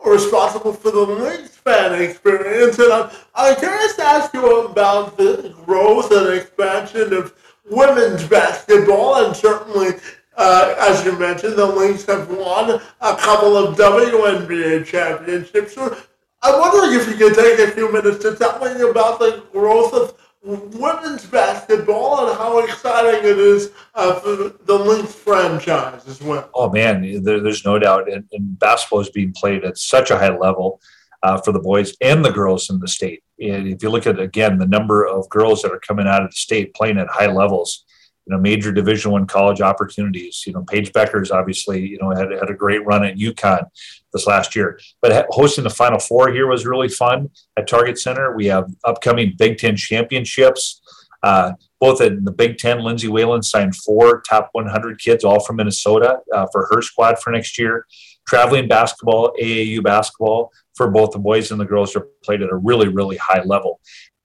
responsible 0.05 0.73
for 0.73 0.91
the 0.91 1.01
Lynx 1.01 1.57
fan 1.57 2.01
experience, 2.01 2.79
and 2.79 2.93
I'm, 2.93 3.11
I'm 3.35 3.57
curious 3.57 3.95
to 3.97 4.03
ask 4.03 4.35
you 4.35 4.67
about 4.67 5.17
the 5.17 5.55
growth 5.65 6.11
and 6.11 6.35
expansion 6.35 7.13
of 7.13 7.35
women's 7.71 8.25
basketball, 8.25 9.25
and 9.25 9.37
certainly, 9.37 10.01
uh, 10.37 10.75
as 10.79 11.05
you 11.05 11.17
mentioned, 11.19 11.57
the 11.57 11.67
Lynx 11.67 12.05
have 12.07 12.29
won 12.29 12.81
a 13.01 13.17
couple 13.17 13.57
of 13.57 13.77
WNBA 13.77 14.85
championships. 14.87 15.75
So 15.75 15.97
I'm 16.43 16.59
wondering 16.59 16.99
if 16.99 17.09
you 17.09 17.15
could 17.15 17.35
take 17.35 17.61
a 17.61 17.71
few 17.71 17.93
minutes 17.93 18.19
to 18.25 18.35
tell 18.35 18.59
me 18.59 18.91
about 18.91 19.21
the 19.21 19.45
growth 19.53 19.95
of 19.95 20.15
women's 20.43 21.25
basketball 21.27 22.29
and 22.29 22.37
how 22.37 22.59
exciting 22.59 23.21
it 23.21 23.39
is 23.39 23.71
uh, 23.95 24.15
for 24.15 24.55
the 24.65 24.75
Lynx 24.75 25.15
franchise 25.15 26.07
as 26.09 26.21
well. 26.21 26.51
Oh 26.55 26.71
man, 26.71 27.23
there, 27.23 27.41
there's 27.41 27.65
no 27.65 27.79
doubt, 27.79 28.11
and, 28.11 28.25
and, 28.33 28.59
basketball 28.59 29.01
is 29.01 29.11
being 29.11 29.33
played 29.33 29.65
at 29.65 29.79
such 29.79 30.11
a 30.11 30.19
high 30.19 30.37
level 30.37 30.81
uh, 31.23 31.41
for 31.41 31.53
the 31.53 31.61
boys 31.61 31.95
and 32.01 32.25
the 32.25 32.31
girls 32.31 32.71
in 32.71 32.81
the 32.81 32.89
state. 32.89 33.23
And 33.41 33.69
if 33.69 33.83
you 33.83 33.91
look 33.91 34.07
at 34.07 34.19
again 34.19 34.59
the 34.59 34.67
number 34.67 35.07
of 35.07 35.29
girls 35.29 35.63
that 35.63 35.73
are 35.73 35.81
coming 35.81 36.07
out 36.09 36.25
of 36.25 36.31
the 36.31 36.37
state 36.37 36.75
playing 36.75 36.99
at 36.99 37.09
high 37.09 37.31
levels, 37.31 37.85
you 38.27 38.35
know, 38.35 38.39
major 38.39 38.73
Division 38.73 39.11
One 39.11 39.27
college 39.27 39.61
opportunities. 39.61 40.45
You 40.47 40.53
know, 40.53 40.63
Paige 40.63 40.93
Bueckers 40.93 41.31
obviously, 41.31 41.87
you 41.87 41.99
know, 42.01 42.11
had, 42.11 42.31
had 42.31 42.51
a 42.51 42.55
great 42.55 42.85
run 42.87 43.05
at 43.05 43.17
UConn 43.17 43.65
this 44.13 44.27
last 44.27 44.55
year. 44.55 44.79
But 45.01 45.27
hosting 45.31 45.65
the 45.65 45.71
Final 45.71 45.99
Four 45.99 46.31
here 46.31 46.47
was 46.47 46.67
really 46.67 46.89
fun 46.89 47.31
at 47.57 47.67
Target 47.67 47.99
Center. 47.99 48.35
We 48.37 48.47
have 48.47 48.71
upcoming 48.85 49.35
Big 49.37 49.59
Ten 49.59 49.77
championships. 49.77 50.81
Uh, 51.23 51.53
both 51.81 52.01
in 52.01 52.25
the 52.25 52.33
Big 52.33 52.59
Ten, 52.59 52.83
Lindsay 52.83 53.09
Whalen 53.09 53.43
signed 53.43 53.77
four 53.77 54.23
top 54.29 54.49
100 54.53 55.01
kids, 55.01 55.25
all 55.25 55.41
from 55.41 55.57
Minnesota, 55.57 56.19
uh, 56.33 56.47
for 56.51 56.69
her 56.71 56.83
squad 56.83 57.19
for 57.19 57.31
next 57.31 57.59
year. 57.59 57.87
Traveling 58.27 58.69
basketball, 58.69 59.33
AAU 59.41 59.83
basketball 59.83 60.53
for 60.75 60.91
both 60.91 61.13
the 61.13 61.19
boys 61.19 61.51
and 61.51 61.61
the 61.61 61.65
girls 61.65 61.95
are 61.97 62.09
played 62.25 62.43
at 62.43 62.51
a 62.51 62.57
really, 62.57 62.89
really 62.89 63.17
high 63.17 63.43
level. 63.43 63.81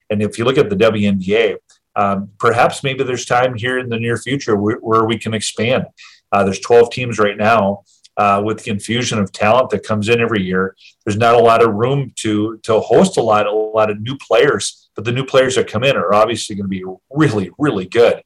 And 0.10 0.22
if 0.22 0.38
you 0.38 0.46
look 0.46 0.58
at 0.58 0.70
the 0.70 0.76
WNBA, 0.76 1.58
um, 1.98 2.30
perhaps 2.40 2.84
maybe 2.84 3.04
there's 3.04 3.26
time 3.26 3.56
here 3.56 3.80
in 3.80 3.90
the 3.90 4.00
near 4.00 4.18
future 4.18 4.56
where, 4.56 4.78
where 4.78 5.06
we 5.06 5.18
can 5.18 5.34
expand. 5.34 5.86
Uh, 6.32 6.44
there's 6.44 6.60
12 6.60 6.92
teams 6.92 7.20
right 7.20 7.36
now. 7.36 7.84
Uh, 8.16 8.42
with 8.44 8.64
the 8.64 8.72
infusion 8.72 9.20
of 9.20 9.32
talent 9.32 9.70
that 9.70 9.84
comes 9.84 10.10
in 10.10 10.20
every 10.20 10.42
year, 10.42 10.76
there's 11.06 11.18
not 11.18 11.36
a 11.36 11.40
lot 11.40 11.64
of 11.64 11.76
room 11.76 12.12
to 12.16 12.58
to 12.64 12.80
host 12.80 13.16
a 13.16 13.22
lot 13.22 13.46
a 13.46 13.52
lot 13.52 13.92
of 13.92 14.02
new 14.02 14.18
players. 14.18 14.90
But 14.96 15.06
the 15.06 15.12
new 15.12 15.24
players 15.24 15.54
that 15.54 15.68
come 15.68 15.84
in 15.84 15.96
are 15.96 16.16
obviously 16.16 16.56
going 16.56 16.66
to 16.66 16.68
be 16.68 16.84
really 17.12 17.52
really 17.60 17.86
good. 17.86 18.24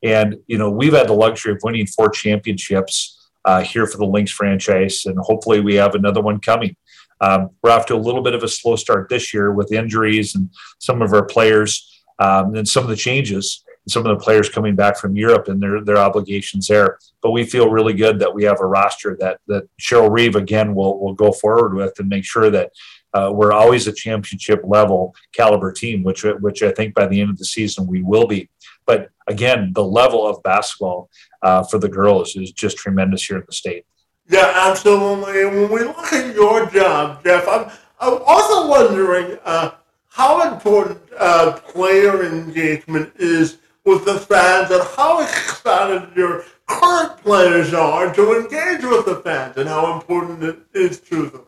And 0.00 0.36
you 0.46 0.58
know 0.58 0.70
we've 0.70 0.92
had 0.92 1.08
the 1.08 1.14
luxury 1.14 1.54
of 1.54 1.58
winning 1.64 1.88
four 1.88 2.08
championships 2.08 3.30
uh, 3.44 3.62
here 3.62 3.88
for 3.88 3.98
the 3.98 4.06
Lynx 4.06 4.30
franchise, 4.30 5.06
and 5.06 5.18
hopefully 5.18 5.58
we 5.58 5.74
have 5.74 5.96
another 5.96 6.20
one 6.20 6.38
coming. 6.38 6.76
Um, 7.20 7.50
we're 7.64 7.72
off 7.72 7.86
to 7.86 7.96
a 7.96 7.96
little 7.96 8.22
bit 8.22 8.34
of 8.34 8.44
a 8.44 8.48
slow 8.48 8.76
start 8.76 9.08
this 9.08 9.34
year 9.34 9.52
with 9.52 9.72
injuries 9.72 10.36
and 10.36 10.50
some 10.78 11.02
of 11.02 11.12
our 11.12 11.24
players 11.24 11.91
um, 12.18 12.54
and 12.54 12.68
some 12.68 12.82
of 12.84 12.90
the 12.90 12.96
changes, 12.96 13.64
some 13.88 14.06
of 14.06 14.16
the 14.16 14.24
players 14.24 14.48
coming 14.48 14.76
back 14.76 14.96
from 14.96 15.16
Europe 15.16 15.48
and 15.48 15.60
their 15.62 15.82
their 15.84 15.98
obligations 15.98 16.68
there. 16.68 16.98
But 17.22 17.32
we 17.32 17.44
feel 17.44 17.70
really 17.70 17.94
good 17.94 18.18
that 18.20 18.34
we 18.34 18.44
have 18.44 18.60
a 18.60 18.66
roster 18.66 19.16
that 19.20 19.40
that 19.48 19.64
Cheryl 19.80 20.10
Reeve 20.10 20.36
again 20.36 20.74
will 20.74 20.98
will 21.00 21.14
go 21.14 21.32
forward 21.32 21.74
with 21.74 21.98
and 21.98 22.08
make 22.08 22.24
sure 22.24 22.50
that 22.50 22.72
uh, 23.14 23.30
we're 23.32 23.52
always 23.52 23.86
a 23.86 23.92
championship 23.92 24.60
level 24.64 25.14
caliber 25.32 25.72
team, 25.72 26.02
which 26.02 26.24
which 26.40 26.62
I 26.62 26.72
think 26.72 26.94
by 26.94 27.06
the 27.06 27.20
end 27.20 27.30
of 27.30 27.38
the 27.38 27.44
season 27.44 27.86
we 27.86 28.02
will 28.02 28.26
be. 28.26 28.48
But 28.86 29.10
again, 29.26 29.72
the 29.74 29.84
level 29.84 30.26
of 30.26 30.42
basketball 30.42 31.08
uh, 31.42 31.62
for 31.64 31.78
the 31.78 31.88
girls 31.88 32.36
is 32.36 32.52
just 32.52 32.76
tremendous 32.76 33.24
here 33.24 33.38
in 33.38 33.44
the 33.46 33.52
state. 33.52 33.84
Yeah, 34.28 34.52
absolutely. 34.54 35.44
When 35.44 35.70
we 35.70 35.80
look 35.84 36.12
at 36.12 36.34
your 36.34 36.66
job, 36.66 37.22
Jeff, 37.24 37.46
I'm, 37.48 37.70
I'm 38.00 38.22
also 38.24 38.68
wondering 38.68 39.38
uh, 39.44 39.72
how 40.12 40.52
important 40.52 41.00
uh, 41.18 41.52
player 41.52 42.24
engagement 42.24 43.10
is 43.16 43.58
with 43.86 44.04
the 44.04 44.18
fans 44.18 44.70
and 44.70 44.82
how 44.94 45.22
excited 45.22 46.14
your 46.14 46.44
current 46.66 47.16
players 47.18 47.72
are 47.72 48.14
to 48.14 48.38
engage 48.38 48.84
with 48.84 49.06
the 49.06 49.22
fans 49.24 49.56
and 49.56 49.68
how 49.68 49.94
important 49.94 50.42
it 50.44 50.58
is 50.74 51.00
to 51.00 51.30
them. 51.30 51.46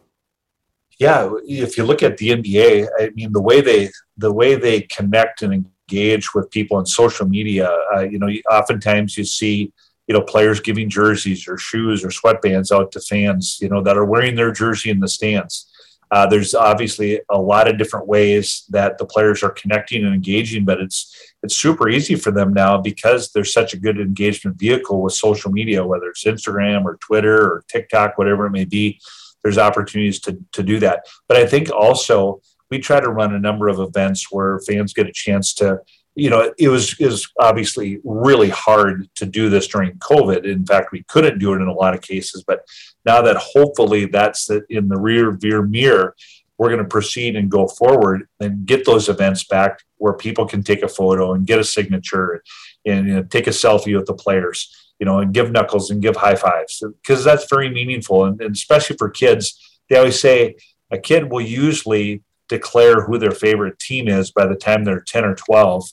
Yeah, 0.99 1.31
if 1.47 1.77
you 1.77 1.85
look 1.85 2.03
at 2.03 2.17
the 2.17 2.31
NBA, 2.31 2.89
I 2.99 3.11
mean 3.11 3.33
the 3.33 3.43
way 3.43 3.61
they 3.61 3.91
the 4.17 4.33
way 4.33 4.55
they 4.55 4.83
connect 4.83 5.43
and 5.43 5.53
engage 5.53 6.33
with 6.35 6.51
people 6.51 6.79
on 6.79 6.87
social 6.87 7.29
media, 7.29 7.71
uh, 7.95 8.01
you 8.01 8.19
know, 8.19 8.29
oftentimes 8.51 9.19
you 9.19 9.25
see 9.25 9.73
you 10.07 10.15
know 10.15 10.23
players 10.23 10.61
giving 10.61 10.89
jerseys 10.89 11.47
or 11.49 11.59
shoes 11.59 12.03
or 12.03 12.09
sweatbands 12.09 12.75
out 12.75 12.93
to 12.93 13.01
fans, 13.01 13.59
you 13.61 13.69
know, 13.69 13.83
that 13.83 13.99
are 13.99 14.07
wearing 14.07 14.37
their 14.37 14.53
jersey 14.53 14.89
in 14.89 15.01
the 15.01 15.09
stands 15.09 15.67
uh, 16.15 16.25
there's 16.25 16.55
obviously 16.55 17.21
a 17.29 17.41
lot 17.41 17.67
of 17.67 17.77
different 17.77 18.07
ways 18.07 18.67
that 18.69 18.99
the 18.99 19.05
players 19.05 19.43
are 19.43 19.51
connecting 19.51 20.05
and 20.05 20.15
engaging, 20.15 20.65
but 20.65 20.81
it's 20.81 21.13
it's 21.43 21.57
super 21.57 21.89
easy 21.89 22.15
for 22.15 22.31
them 22.31 22.55
now 22.55 22.79
because 22.81 23.33
there's 23.33 23.53
such 23.53 23.75
a 23.75 23.77
good 23.77 23.99
engagement 23.99 24.57
vehicle 24.57 25.03
with 25.03 25.13
social 25.13 25.51
media, 25.51 25.85
whether 25.85 26.07
it's 26.07 26.23
Instagram 26.23 26.85
or 26.85 26.99
Twitter 26.99 27.43
or 27.43 27.65
TikTok, 27.67 28.17
whatever 28.17 28.47
it 28.47 28.53
may 28.53 28.65
be. 28.65 29.01
There's 29.43 29.59
opportunities 29.59 30.21
to 30.21 30.39
to 30.53 30.63
do 30.63 30.79
that. 30.79 31.05
But 31.27 31.37
I 31.37 31.47
think 31.47 31.73
also 31.73 32.41
we 32.71 32.79
try 32.79 33.01
to 33.01 33.11
run 33.11 33.35
a 33.35 33.41
number 33.41 33.67
of 33.67 33.81
events 33.81 34.31
where 34.31 34.61
fans 34.61 34.93
get 34.93 35.09
a 35.09 35.13
chance 35.13 35.53
to 35.55 35.81
you 36.15 36.31
know, 36.31 36.53
it 36.59 36.69
was 36.69 36.99
is 37.01 37.29
obviously 37.41 38.01
really 38.05 38.49
hard 38.49 39.09
to 39.17 39.27
do 39.27 39.49
this 39.49 39.67
during 39.67 39.93
COVID. 39.99 40.45
In 40.45 40.65
fact, 40.65 40.93
we 40.93 41.03
couldn't 41.05 41.39
do 41.39 41.55
it 41.55 41.61
in 41.61 41.67
a 41.67 41.73
lot 41.73 41.95
of 41.95 42.03
cases. 42.03 42.45
But 42.47 42.65
now 43.05 43.21
that 43.23 43.37
hopefully 43.37 44.07
that's 44.07 44.49
in 44.71 44.89
the 44.89 44.99
rear 44.99 45.33
view 45.33 45.63
mirror, 45.63 46.15
we're 46.57 46.69
going 46.69 46.83
to 46.83 46.89
proceed 46.89 47.35
and 47.35 47.51
go 47.51 47.67
forward 47.67 48.29
and 48.41 48.65
get 48.65 48.85
those 48.85 49.09
events 49.09 49.45
back 49.45 49.81
where 49.97 50.13
people 50.13 50.47
can 50.47 50.63
take 50.63 50.83
a 50.83 50.89
photo 50.89 51.33
and 51.33 51.47
get 51.47 51.59
a 51.59 51.65
signature 51.65 52.43
and 52.87 53.09
you 53.09 53.15
know, 53.15 53.23
take 53.25 53.49
a 53.49 53.51
selfie 53.51 53.97
with 53.97 54.07
the 54.07 54.15
players, 54.15 54.93
you 55.01 55.07
know, 55.07 55.19
and 55.19 55.35
give 55.35 55.51
knuckles 55.51 55.91
and 55.91 56.01
give 56.01 56.15
high 56.15 56.37
fives 56.37 56.81
because 57.03 57.25
that's 57.25 57.51
very 57.51 57.71
meaningful. 57.71 58.25
And, 58.25 58.41
and 58.41 58.55
especially 58.55 58.97
for 58.97 59.11
kids, 59.11 59.61
they 59.91 59.97
always 59.97 60.21
say 60.21 60.55
a 60.93 60.99
kid 60.99 61.31
will 61.31 61.41
usually 61.41 62.23
declare 62.49 63.03
who 63.03 63.19
their 63.19 63.33
favorite 63.33 63.79
team 63.79 64.07
is 64.07 64.31
by 64.31 64.47
the 64.47 64.55
time 64.55 64.85
they're 64.85 65.01
10 65.01 65.25
or 65.25 65.35
12 65.35 65.89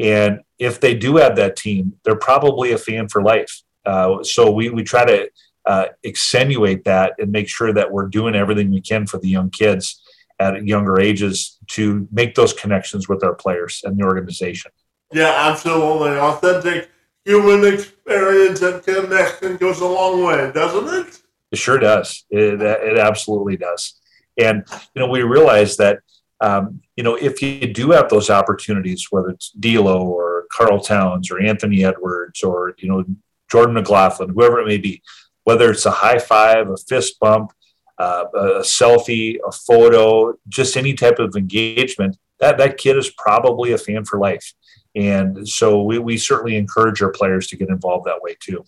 and 0.00 0.40
if 0.58 0.80
they 0.80 0.94
do 0.94 1.16
have 1.16 1.36
that 1.36 1.56
team, 1.56 1.94
they're 2.04 2.16
probably 2.16 2.72
a 2.72 2.78
fan 2.78 3.08
for 3.08 3.22
life. 3.22 3.62
Uh, 3.84 4.22
so 4.22 4.50
we, 4.50 4.68
we 4.70 4.82
try 4.82 5.04
to 5.04 5.30
uh, 5.66 5.86
accentuate 6.04 6.84
that 6.84 7.14
and 7.18 7.30
make 7.30 7.48
sure 7.48 7.72
that 7.72 7.90
we're 7.90 8.08
doing 8.08 8.34
everything 8.34 8.70
we 8.70 8.80
can 8.80 9.06
for 9.06 9.18
the 9.18 9.28
young 9.28 9.50
kids 9.50 10.02
at 10.38 10.66
younger 10.66 10.98
ages 10.98 11.58
to 11.66 12.08
make 12.10 12.34
those 12.34 12.52
connections 12.52 13.08
with 13.08 13.22
our 13.22 13.34
players 13.34 13.82
and 13.84 13.98
the 13.98 14.04
organization. 14.04 14.70
Yeah, 15.12 15.34
absolutely. 15.50 16.18
Authentic 16.18 16.90
human 17.24 17.74
experience 17.74 18.62
and 18.62 18.82
connection 18.82 19.56
goes 19.58 19.80
a 19.80 19.86
long 19.86 20.24
way, 20.24 20.50
doesn't 20.52 21.06
it? 21.06 21.20
It 21.52 21.58
sure 21.58 21.78
does. 21.78 22.24
It, 22.30 22.62
it 22.62 22.98
absolutely 22.98 23.56
does. 23.56 24.00
And, 24.38 24.64
you 24.94 25.02
know, 25.02 25.08
we 25.08 25.22
realize 25.22 25.76
that 25.76 26.00
um, 26.40 26.80
you 26.96 27.04
know, 27.04 27.16
if 27.16 27.42
you 27.42 27.72
do 27.72 27.90
have 27.90 28.08
those 28.08 28.30
opportunities, 28.30 29.08
whether 29.10 29.28
it's 29.28 29.50
D'Lo 29.50 30.02
or 30.02 30.46
Karl 30.52 30.80
Towns 30.80 31.30
or 31.30 31.40
Anthony 31.40 31.84
Edwards 31.84 32.42
or 32.42 32.74
you 32.78 32.88
know 32.88 33.04
Jordan 33.50 33.74
McLaughlin, 33.74 34.30
whoever 34.30 34.60
it 34.60 34.66
may 34.66 34.78
be, 34.78 35.02
whether 35.44 35.70
it's 35.70 35.86
a 35.86 35.90
high 35.90 36.18
five, 36.18 36.68
a 36.70 36.76
fist 36.76 37.18
bump, 37.20 37.52
uh, 37.98 38.24
a 38.34 38.60
selfie, 38.60 39.38
a 39.46 39.52
photo, 39.52 40.34
just 40.48 40.76
any 40.76 40.94
type 40.94 41.18
of 41.18 41.36
engagement, 41.36 42.16
that 42.38 42.56
that 42.58 42.78
kid 42.78 42.96
is 42.96 43.10
probably 43.10 43.72
a 43.72 43.78
fan 43.78 44.04
for 44.04 44.18
life. 44.18 44.54
And 44.96 45.46
so 45.48 45.82
we, 45.82 45.98
we 45.98 46.16
certainly 46.16 46.56
encourage 46.56 47.02
our 47.02 47.10
players 47.10 47.46
to 47.48 47.56
get 47.56 47.68
involved 47.68 48.06
that 48.06 48.20
way 48.22 48.36
too. 48.40 48.64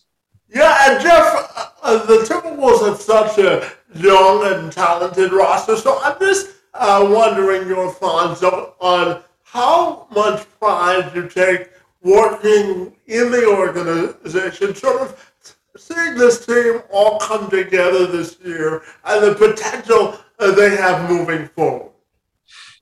Yeah, 0.54 0.90
and 0.90 1.02
Jeff, 1.02 1.74
uh, 1.82 2.04
the 2.04 2.18
Timberwolves 2.18 2.86
have 2.86 3.00
such 3.00 3.38
a 3.38 3.72
young 3.94 4.52
and 4.52 4.70
talented 4.70 5.32
roster. 5.32 5.76
So 5.76 5.98
I'm 6.02 6.18
just 6.20 6.48
uh, 6.74 7.06
wondering 7.10 7.68
your 7.68 7.90
thoughts 7.90 8.42
on 8.42 9.22
how 9.44 10.06
much 10.10 10.46
pride 10.58 11.12
you 11.14 11.28
take 11.28 11.70
working 12.02 12.92
in 13.06 13.30
the 13.30 13.46
organization, 13.46 14.74
sort 14.74 15.02
of 15.02 15.34
seeing 15.76 16.16
this 16.16 16.44
team 16.44 16.82
all 16.90 17.18
come 17.18 17.48
together 17.50 18.06
this 18.06 18.38
year 18.44 18.82
and 19.04 19.24
the 19.24 19.34
potential 19.34 20.18
they 20.38 20.76
have 20.76 21.08
moving 21.08 21.46
forward. 21.48 21.90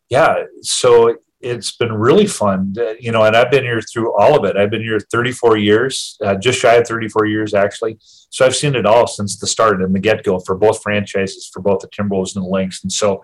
Yeah, 0.09 0.45
so 0.63 1.17
it's 1.41 1.77
been 1.77 1.93
really 1.93 2.27
fun, 2.27 2.75
you 2.99 3.13
know, 3.13 3.23
and 3.23 3.35
I've 3.35 3.51
been 3.51 3.65
here 3.65 3.81
through 3.81 4.15
all 4.15 4.39
of 4.39 4.45
it. 4.45 4.57
I've 4.57 4.71
been 4.71 4.83
here 4.83 5.01
34 5.01 5.57
years, 5.57 6.19
uh, 6.25 6.35
just 6.35 6.59
shy 6.59 6.75
of 6.75 6.87
34 6.87 7.27
years 7.27 7.55
actually. 7.55 7.99
So 8.01 8.45
I've 8.45 8.57
seen 8.57 8.75
it 8.75 8.87
all 8.87 9.07
since 9.07 9.39
the 9.39 9.47
start 9.47 9.83
and 9.83 9.95
the 9.95 10.01
get 10.01 10.23
go 10.23 10.39
for 10.39 10.57
both 10.57 10.83
franchises, 10.83 11.49
for 11.53 11.61
both 11.61 11.81
the 11.81 11.89
Timberwolves 11.89 12.37
and 12.37 12.45
the 12.45 12.49
Lynx. 12.49 12.83
And 12.83 12.93
so 12.93 13.23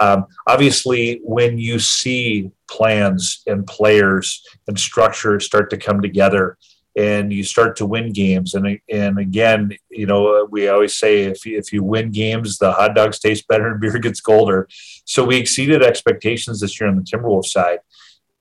Um, 0.00 0.26
obviously, 0.46 1.20
when 1.24 1.58
you 1.58 1.78
see 1.78 2.50
plans 2.70 3.42
and 3.46 3.66
players 3.66 4.42
and 4.66 4.78
structure 4.78 5.40
start 5.40 5.70
to 5.70 5.76
come 5.76 6.00
together, 6.00 6.56
and 6.96 7.32
you 7.32 7.44
start 7.44 7.76
to 7.76 7.86
win 7.86 8.12
games, 8.12 8.54
and 8.54 8.78
and 8.90 9.18
again, 9.18 9.76
you 9.90 10.06
know, 10.06 10.48
we 10.50 10.68
always 10.68 10.98
say 10.98 11.24
if 11.24 11.46
you, 11.46 11.56
if 11.56 11.72
you 11.72 11.84
win 11.84 12.10
games, 12.10 12.58
the 12.58 12.72
hot 12.72 12.94
dogs 12.94 13.20
taste 13.20 13.46
better 13.46 13.68
and 13.70 13.80
beer 13.80 13.98
gets 13.98 14.20
colder. 14.20 14.68
So 15.04 15.24
we 15.24 15.36
exceeded 15.36 15.82
expectations 15.82 16.60
this 16.60 16.80
year 16.80 16.88
on 16.88 16.96
the 16.96 17.02
Timberwolves 17.02 17.46
side 17.46 17.78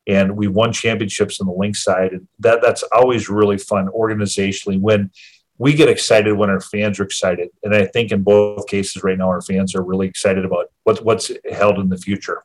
and 0.07 0.37
we 0.37 0.47
won 0.47 0.71
championships 0.71 1.39
on 1.39 1.47
the 1.47 1.53
Lynx 1.53 1.83
side 1.83 2.13
and 2.13 2.27
that 2.39 2.61
that's 2.61 2.83
always 2.93 3.29
really 3.29 3.57
fun 3.57 3.87
organizationally 3.87 4.79
when 4.79 5.11
we 5.57 5.73
get 5.73 5.89
excited 5.89 6.33
when 6.33 6.49
our 6.49 6.61
fans 6.61 6.99
are 6.99 7.03
excited. 7.03 7.49
And 7.63 7.73
i 7.73 7.85
think 7.85 8.11
in 8.11 8.23
both 8.23 8.67
cases 8.67 9.03
right 9.03 9.17
now 9.17 9.29
our 9.29 9.41
fans 9.41 9.75
are 9.75 9.83
really 9.83 10.07
excited 10.07 10.45
about 10.45 10.67
what, 10.83 11.03
what's 11.03 11.31
held 11.51 11.79
in 11.79 11.89
the 11.89 11.97
future. 11.97 12.43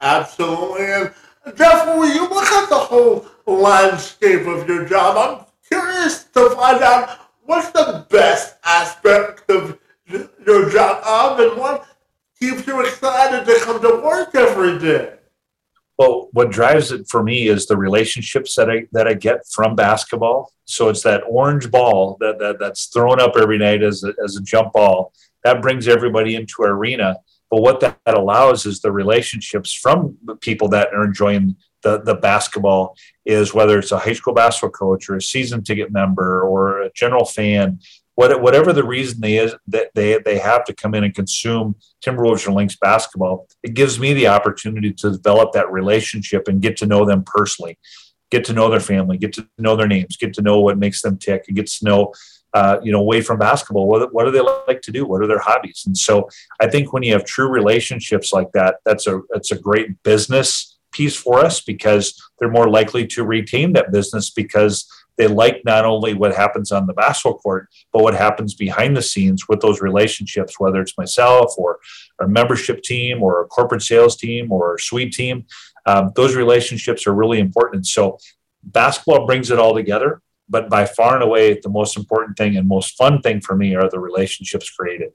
Absolutely. 0.00 0.86
And 0.86 1.12
jeff 1.56 1.86
when 1.96 2.14
you 2.14 2.28
look 2.28 2.44
at 2.44 2.68
the 2.68 2.78
whole 2.78 3.26
landscape 3.46 4.46
of 4.46 4.68
your 4.68 4.84
job? 4.84 5.16
I'm 5.16 5.46
curious 5.68 6.24
to 6.24 6.50
find 6.50 6.82
out 6.82 7.18
what's 7.44 7.70
the 7.70 8.06
best 8.10 8.56
aspect 8.64 9.48
of 9.50 9.78
your 10.08 10.70
job 10.70 11.04
um, 11.04 11.40
and 11.40 11.58
what 11.58 11.86
keeps 12.38 12.66
you 12.66 12.80
excited 12.80 13.46
to 13.46 13.60
come 13.64 13.80
to 13.80 14.00
work 14.04 14.34
every 14.34 14.78
day 14.78 15.15
well, 15.98 16.28
what 16.32 16.50
drives 16.50 16.92
it 16.92 17.08
for 17.08 17.22
me 17.22 17.48
is 17.48 17.66
the 17.66 17.76
relationships 17.76 18.54
that 18.56 18.70
I 18.70 18.86
that 18.92 19.08
I 19.08 19.14
get 19.14 19.46
from 19.50 19.74
basketball. 19.74 20.52
So 20.64 20.88
it's 20.88 21.02
that 21.02 21.22
orange 21.28 21.70
ball 21.70 22.16
that, 22.20 22.38
that 22.38 22.58
that's 22.58 22.86
thrown 22.86 23.20
up 23.20 23.36
every 23.36 23.58
night 23.58 23.82
as 23.82 24.04
a, 24.04 24.12
as 24.22 24.36
a 24.36 24.42
jump 24.42 24.72
ball 24.72 25.12
that 25.46 25.62
brings 25.62 25.86
everybody 25.86 26.34
into 26.34 26.62
our 26.62 26.72
arena. 26.72 27.16
But 27.50 27.62
what 27.62 27.78
that, 27.80 27.98
that 28.04 28.16
allows 28.16 28.66
is 28.66 28.80
the 28.80 28.90
relationships 28.90 29.72
from 29.72 30.18
the 30.24 30.34
people 30.34 30.68
that 30.70 30.88
are 30.92 31.04
enjoying 31.04 31.54
the, 31.82 32.02
the 32.02 32.16
basketball 32.16 32.96
is 33.24 33.54
whether 33.54 33.78
it's 33.78 33.92
a 33.92 33.98
high 33.98 34.12
school 34.12 34.34
basketball 34.34 34.70
coach 34.70 35.08
or 35.08 35.14
a 35.14 35.22
season 35.22 35.62
ticket 35.62 35.92
member 35.92 36.42
or 36.42 36.82
a 36.82 36.92
general 36.94 37.24
fan 37.24 37.78
what, 38.16 38.40
whatever 38.40 38.72
the 38.72 38.82
reason 38.82 39.20
they 39.20 39.36
is 39.36 39.54
that 39.68 39.90
they, 39.94 40.18
they 40.18 40.38
have 40.38 40.64
to 40.64 40.74
come 40.74 40.94
in 40.94 41.04
and 41.04 41.14
consume 41.14 41.76
Timberwolves 42.04 42.48
or 42.48 42.52
Lynx 42.52 42.76
basketball, 42.76 43.46
it 43.62 43.74
gives 43.74 44.00
me 44.00 44.14
the 44.14 44.26
opportunity 44.26 44.92
to 44.94 45.12
develop 45.12 45.52
that 45.52 45.70
relationship 45.70 46.48
and 46.48 46.62
get 46.62 46.78
to 46.78 46.86
know 46.86 47.04
them 47.04 47.22
personally, 47.24 47.78
get 48.30 48.42
to 48.46 48.54
know 48.54 48.70
their 48.70 48.80
family, 48.80 49.18
get 49.18 49.34
to 49.34 49.46
know 49.58 49.76
their 49.76 49.86
names, 49.86 50.16
get 50.16 50.32
to 50.34 50.42
know 50.42 50.60
what 50.60 50.78
makes 50.78 51.02
them 51.02 51.18
tick, 51.18 51.44
and 51.46 51.56
get 51.56 51.66
to 51.66 51.84
know, 51.84 52.12
uh, 52.54 52.78
you 52.82 52.90
know, 52.90 53.00
away 53.00 53.20
from 53.20 53.38
basketball, 53.38 53.86
what, 53.86 54.14
what 54.14 54.24
do 54.24 54.30
they 54.30 54.40
like 54.40 54.80
to 54.80 54.90
do? 54.90 55.04
What 55.04 55.22
are 55.22 55.26
their 55.26 55.38
hobbies? 55.38 55.82
And 55.86 55.96
so 55.96 56.30
I 56.58 56.68
think 56.68 56.94
when 56.94 57.02
you 57.02 57.12
have 57.12 57.26
true 57.26 57.48
relationships 57.48 58.32
like 58.32 58.50
that, 58.52 58.76
that's 58.86 59.06
a 59.06 59.20
that's 59.28 59.52
a 59.52 59.58
great 59.58 60.02
business 60.04 60.78
piece 60.90 61.14
for 61.14 61.40
us 61.40 61.60
because 61.60 62.18
they're 62.38 62.50
more 62.50 62.70
likely 62.70 63.06
to 63.08 63.24
retain 63.24 63.74
that 63.74 63.92
business 63.92 64.30
because 64.30 64.90
they 65.16 65.26
like 65.26 65.62
not 65.64 65.84
only 65.84 66.14
what 66.14 66.34
happens 66.34 66.72
on 66.72 66.86
the 66.86 66.92
basketball 66.92 67.38
court, 67.38 67.68
but 67.92 68.02
what 68.02 68.14
happens 68.14 68.54
behind 68.54 68.96
the 68.96 69.02
scenes 69.02 69.48
with 69.48 69.60
those 69.60 69.80
relationships, 69.80 70.60
whether 70.60 70.80
it's 70.80 70.96
myself 70.98 71.54
or 71.56 71.78
a 72.20 72.28
membership 72.28 72.82
team 72.82 73.22
or 73.22 73.42
a 73.42 73.46
corporate 73.46 73.82
sales 73.82 74.16
team 74.16 74.52
or 74.52 74.74
a 74.74 74.80
suite 74.80 75.12
team. 75.12 75.46
Um, 75.86 76.12
those 76.16 76.34
relationships 76.34 77.06
are 77.06 77.14
really 77.14 77.38
important. 77.38 77.86
So 77.86 78.18
basketball 78.62 79.26
brings 79.26 79.50
it 79.50 79.58
all 79.58 79.74
together, 79.74 80.20
but 80.48 80.68
by 80.68 80.84
far 80.84 81.14
and 81.14 81.22
away, 81.22 81.58
the 81.62 81.68
most 81.68 81.96
important 81.96 82.36
thing 82.36 82.56
and 82.56 82.68
most 82.68 82.96
fun 82.96 83.22
thing 83.22 83.40
for 83.40 83.56
me 83.56 83.74
are 83.74 83.88
the 83.88 84.00
relationships 84.00 84.70
created. 84.70 85.12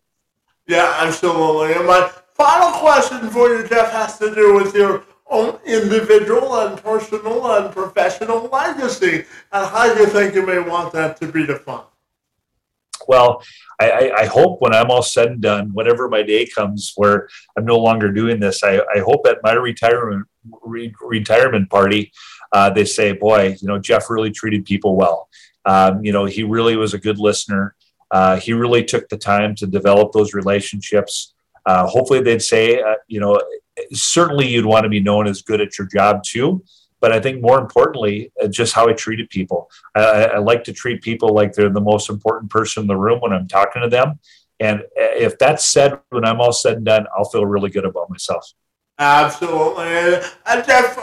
Yeah, 0.68 0.94
absolutely. 1.00 1.74
And 1.74 1.86
my 1.86 2.10
final 2.34 2.72
question 2.80 3.30
for 3.30 3.50
you, 3.50 3.68
Jeff, 3.68 3.92
has 3.92 4.18
to 4.20 4.34
do 4.34 4.54
with 4.56 4.74
your 4.74 5.04
own 5.32 5.60
individual 5.66 6.60
and 6.60 6.82
personal 6.84 7.52
and 7.56 7.74
professional 7.74 8.48
legacy 8.50 9.26
and 9.52 9.68
how 9.68 9.94
do 9.94 10.02
you 10.02 10.08
think 10.08 10.36
you 10.36 10.46
may 10.46 10.60
want 10.60 10.94
that 10.94 11.18
to 11.22 11.32
be 11.32 11.46
defined? 11.46 11.86
Well, 13.08 13.42
I, 13.80 14.12
I, 14.12 14.26
hope 14.26 14.62
when 14.62 14.76
I'm 14.76 14.92
all 14.92 15.02
said 15.02 15.28
and 15.30 15.42
done, 15.42 15.72
whenever 15.74 16.08
my 16.08 16.22
day 16.22 16.46
comes 16.46 16.94
where 16.96 17.30
I'm 17.58 17.66
no 17.66 17.80
longer 17.80 18.12
doing 18.12 18.40
this, 18.40 18.64
I, 18.64 18.82
I 18.96 19.00
hope 19.00 19.26
at 19.26 19.40
my 19.42 19.54
retirement 19.54 20.28
re, 20.64 20.94
retirement 21.02 21.70
party, 21.70 22.12
uh, 22.52 22.70
they 22.70 22.86
say, 22.86 23.14
"Boy, 23.14 23.58
you 23.60 23.68
know, 23.68 23.80
Jeff 23.80 24.10
really 24.10 24.32
treated 24.32 24.66
people 24.66 24.96
well. 24.96 25.30
Um, 25.66 26.04
you 26.04 26.12
know, 26.12 26.26
he 26.26 26.44
really 26.44 26.76
was 26.76 26.94
a 26.94 27.00
good 27.00 27.18
listener. 27.18 27.76
Uh, 28.12 28.38
he 28.38 28.54
really 28.54 28.84
took 28.84 29.10
the 29.10 29.18
time 29.18 29.56
to 29.56 29.68
develop 29.68 30.12
those 30.12 30.34
relationships." 30.34 31.34
Uh, 31.66 31.88
hopefully, 31.88 32.22
they'd 32.22 32.42
say, 32.42 32.82
uh, 32.82 32.96
you 33.08 33.20
know, 33.20 33.42
certainly 33.94 34.48
you'd 34.48 34.66
want 34.66 34.84
to 34.84 34.90
be 34.90 35.00
known 35.00 35.28
as 35.28 35.42
good 35.42 35.62
at 35.62 35.78
your 35.78 35.88
job 35.88 36.24
too. 36.24 36.64
But 37.00 37.12
I 37.12 37.20
think 37.20 37.42
more 37.42 37.60
importantly, 37.60 38.32
uh, 38.42 38.48
just 38.48 38.74
how 38.74 38.88
I 38.88 38.94
treated 38.94 39.30
people. 39.30 39.70
I, 39.96 40.26
I 40.26 40.38
like 40.38 40.64
to 40.66 40.74
treat 40.74 41.02
people 41.02 41.34
like 41.34 41.54
they're 41.54 41.70
the 41.70 41.82
most 41.82 42.10
important 42.10 42.52
person 42.52 42.82
in 42.82 42.88
the 42.88 42.96
room 42.96 43.20
when 43.22 43.34
I'm 43.34 43.48
talking 43.48 43.82
to 43.82 43.90
them. 43.90 44.20
And 44.60 44.82
uh, 44.82 45.16
if 45.16 45.40
that's 45.40 45.66
said, 45.66 46.00
when 46.10 46.24
I'm 46.24 46.40
all 46.40 46.54
said 46.54 46.78
and 46.78 46.86
done, 46.86 47.08
I'll 47.18 47.26
feel 47.26 47.46
really 47.46 47.72
good 47.72 47.86
about 47.86 48.10
myself. 48.10 48.54
Absolutely. 49.00 50.22
And 50.46 50.64
Jeff, 50.64 50.94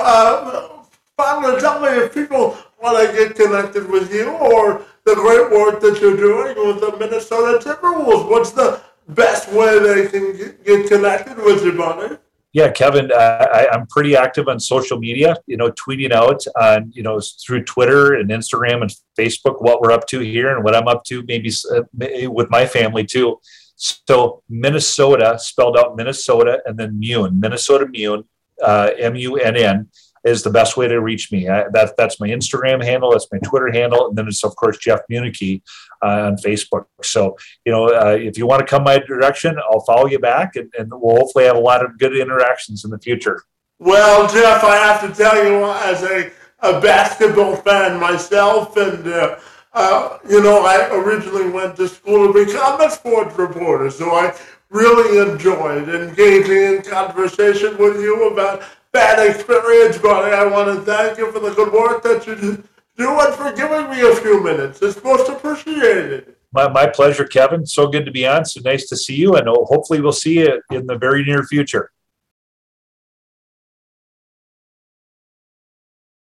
finally, 1.17 1.61
tell 1.61 1.81
me 1.81 1.89
if 1.89 2.15
people 2.15 2.57
want 2.81 3.05
to 3.05 3.13
get 3.13 3.35
connected 3.35 3.91
with 3.91 4.15
you 4.15 4.29
or 4.29 4.85
the 5.05 5.17
great 5.17 5.51
work 5.51 5.81
that 5.81 6.01
you're 6.01 6.17
doing 6.17 6.55
with 6.65 6.81
the 6.81 6.97
Minnesota 6.97 7.59
Timberwolves. 7.59 8.31
What's 8.31 8.53
the 8.53 8.81
best 9.09 9.51
way 9.53 9.79
they 9.81 10.07
can 10.07 10.55
get 10.65 10.87
connected 10.87 11.39
with 11.39 11.65
you, 11.65 11.73
buddy? 11.73 12.19
Yeah, 12.53 12.71
Kevin, 12.71 13.13
uh, 13.13 13.47
I, 13.53 13.75
am 13.75 13.87
pretty 13.89 14.17
active 14.17 14.49
on 14.49 14.59
social 14.59 14.99
media. 14.99 15.37
You 15.47 15.59
know, 15.59 15.71
tweeting 15.73 16.13
out 16.13 16.43
on 16.59 16.91
you 16.95 17.03
know 17.03 17.21
through 17.45 17.65
Twitter 17.65 18.15
and 18.15 18.31
Instagram 18.31 18.83
and 18.83 18.91
Facebook 19.19 19.61
what 19.61 19.81
we're 19.81 19.93
up 19.93 20.07
to 20.09 20.21
here 20.21 20.55
and 20.55 20.65
what 20.65 20.75
I'm 20.75 20.89
up 20.89 21.05
to, 21.05 21.23
maybe 21.27 21.51
uh, 21.75 21.83
with 22.31 22.49
my 22.51 22.65
family 22.65 23.05
too. 23.05 23.39
So 23.77 24.43
Minnesota, 24.49 25.39
spelled 25.39 25.77
out 25.77 25.97
Minnesota, 25.97 26.63
and 26.65 26.79
then 26.79 26.99
Munn, 26.99 27.39
Minnesota 27.39 27.87
Munn, 27.87 28.25
uh, 28.63 28.91
M 28.99 29.15
U 29.15 29.37
N 29.37 29.57
N 29.57 29.89
is 30.25 30.43
the 30.43 30.51
best 30.51 30.77
way 30.77 30.89
to 30.89 31.01
reach 31.01 31.31
me. 31.31 31.49
I, 31.49 31.65
that, 31.73 31.97
that's 31.97 32.21
my 32.21 32.29
Instagram 32.29 32.83
handle. 32.85 33.13
That's 33.13 33.29
my 33.33 33.39
Twitter 33.39 33.71
handle. 33.73 34.09
And 34.09 34.17
then 34.17 34.29
it's, 34.29 34.45
of 34.45 34.55
course, 34.57 34.79
Jeff 34.79 35.01
Munneke 35.11 35.63
uh, 36.03 36.27
on 36.29 36.37
Facebook. 36.37 36.87
So, 37.03 37.37
you 37.65 37.73
know, 37.73 37.87
uh, 37.89 38.17
if 38.19 38.37
you 38.39 38.47
want 38.47 38.61
to 38.61 38.67
come 38.67 38.85
my 38.85 38.99
direction, 38.99 39.57
I'll 39.71 39.85
follow 39.85 40.07
you 40.07 40.19
back 40.19 40.57
and, 40.57 40.73
and 40.79 40.91
we'll 40.93 41.17
hopefully 41.17 41.45
have 41.45 41.57
a 41.57 41.61
lot 41.61 41.85
of 41.85 41.99
good 41.99 42.17
interactions 42.17 42.85
in 42.85 42.91
the 42.91 42.99
future. 42.99 43.43
Well, 43.79 44.29
Jeff, 44.29 44.65
I 44.65 44.77
have 44.77 45.01
to 45.09 45.17
tell 45.17 45.37
you, 45.45 45.65
as 45.65 46.03
a, 46.03 46.33
a 46.61 46.81
basketball 46.81 47.57
fan 47.57 48.01
myself, 48.01 48.77
and, 48.77 49.07
uh, 49.07 49.39
uh, 49.73 50.19
you 50.29 50.43
know, 50.43 50.65
I 50.65 50.89
originally 50.93 51.49
went 51.51 51.77
to 51.77 51.89
school 51.89 52.33
to 52.33 52.45
become 52.45 52.81
a 52.81 52.91
sports 52.91 53.39
reporter. 53.39 53.91
So 53.91 54.11
I 54.11 54.35
really 54.71 55.31
enjoyed 55.31 55.89
engaging 55.89 56.77
in 56.77 56.83
conversation 56.83 57.79
with 57.79 58.01
you 58.01 58.31
about 58.33 58.63
bad 58.93 59.29
experience, 59.29 59.99
buddy. 59.99 60.35
I 60.35 60.45
want 60.47 60.75
to 60.75 60.85
thank 60.85 61.19
you 61.19 61.31
for 61.33 61.41
the 61.41 61.51
good 61.51 61.73
work 61.73 62.03
that 62.03 62.27
you 62.27 62.65
do 62.97 63.19
and 63.21 63.35
for 63.35 63.53
giving 63.53 63.91
me 63.91 64.01
a 64.01 64.15
few 64.17 64.43
minutes. 64.43 64.83
It's 64.83 65.03
most 65.03 65.29
appreciated. 65.29 66.35
My, 66.53 66.69
my 66.69 66.87
pleasure, 66.87 67.25
Kevin. 67.25 67.67
So 67.67 67.87
good 67.87 68.07
to 68.07 68.11
be 68.11 68.27
on. 68.27 68.45
So 68.45 68.61
nice 68.65 68.89
to 68.89 68.97
see 68.97 69.15
you, 69.15 69.37
and 69.37 69.47
hopefully 69.47 70.01
we'll 70.01 70.13
see 70.13 70.41
you 70.41 70.61
in 70.71 70.87
the 70.87 70.97
very 70.97 71.23
near 71.23 71.45
future. 71.45 71.91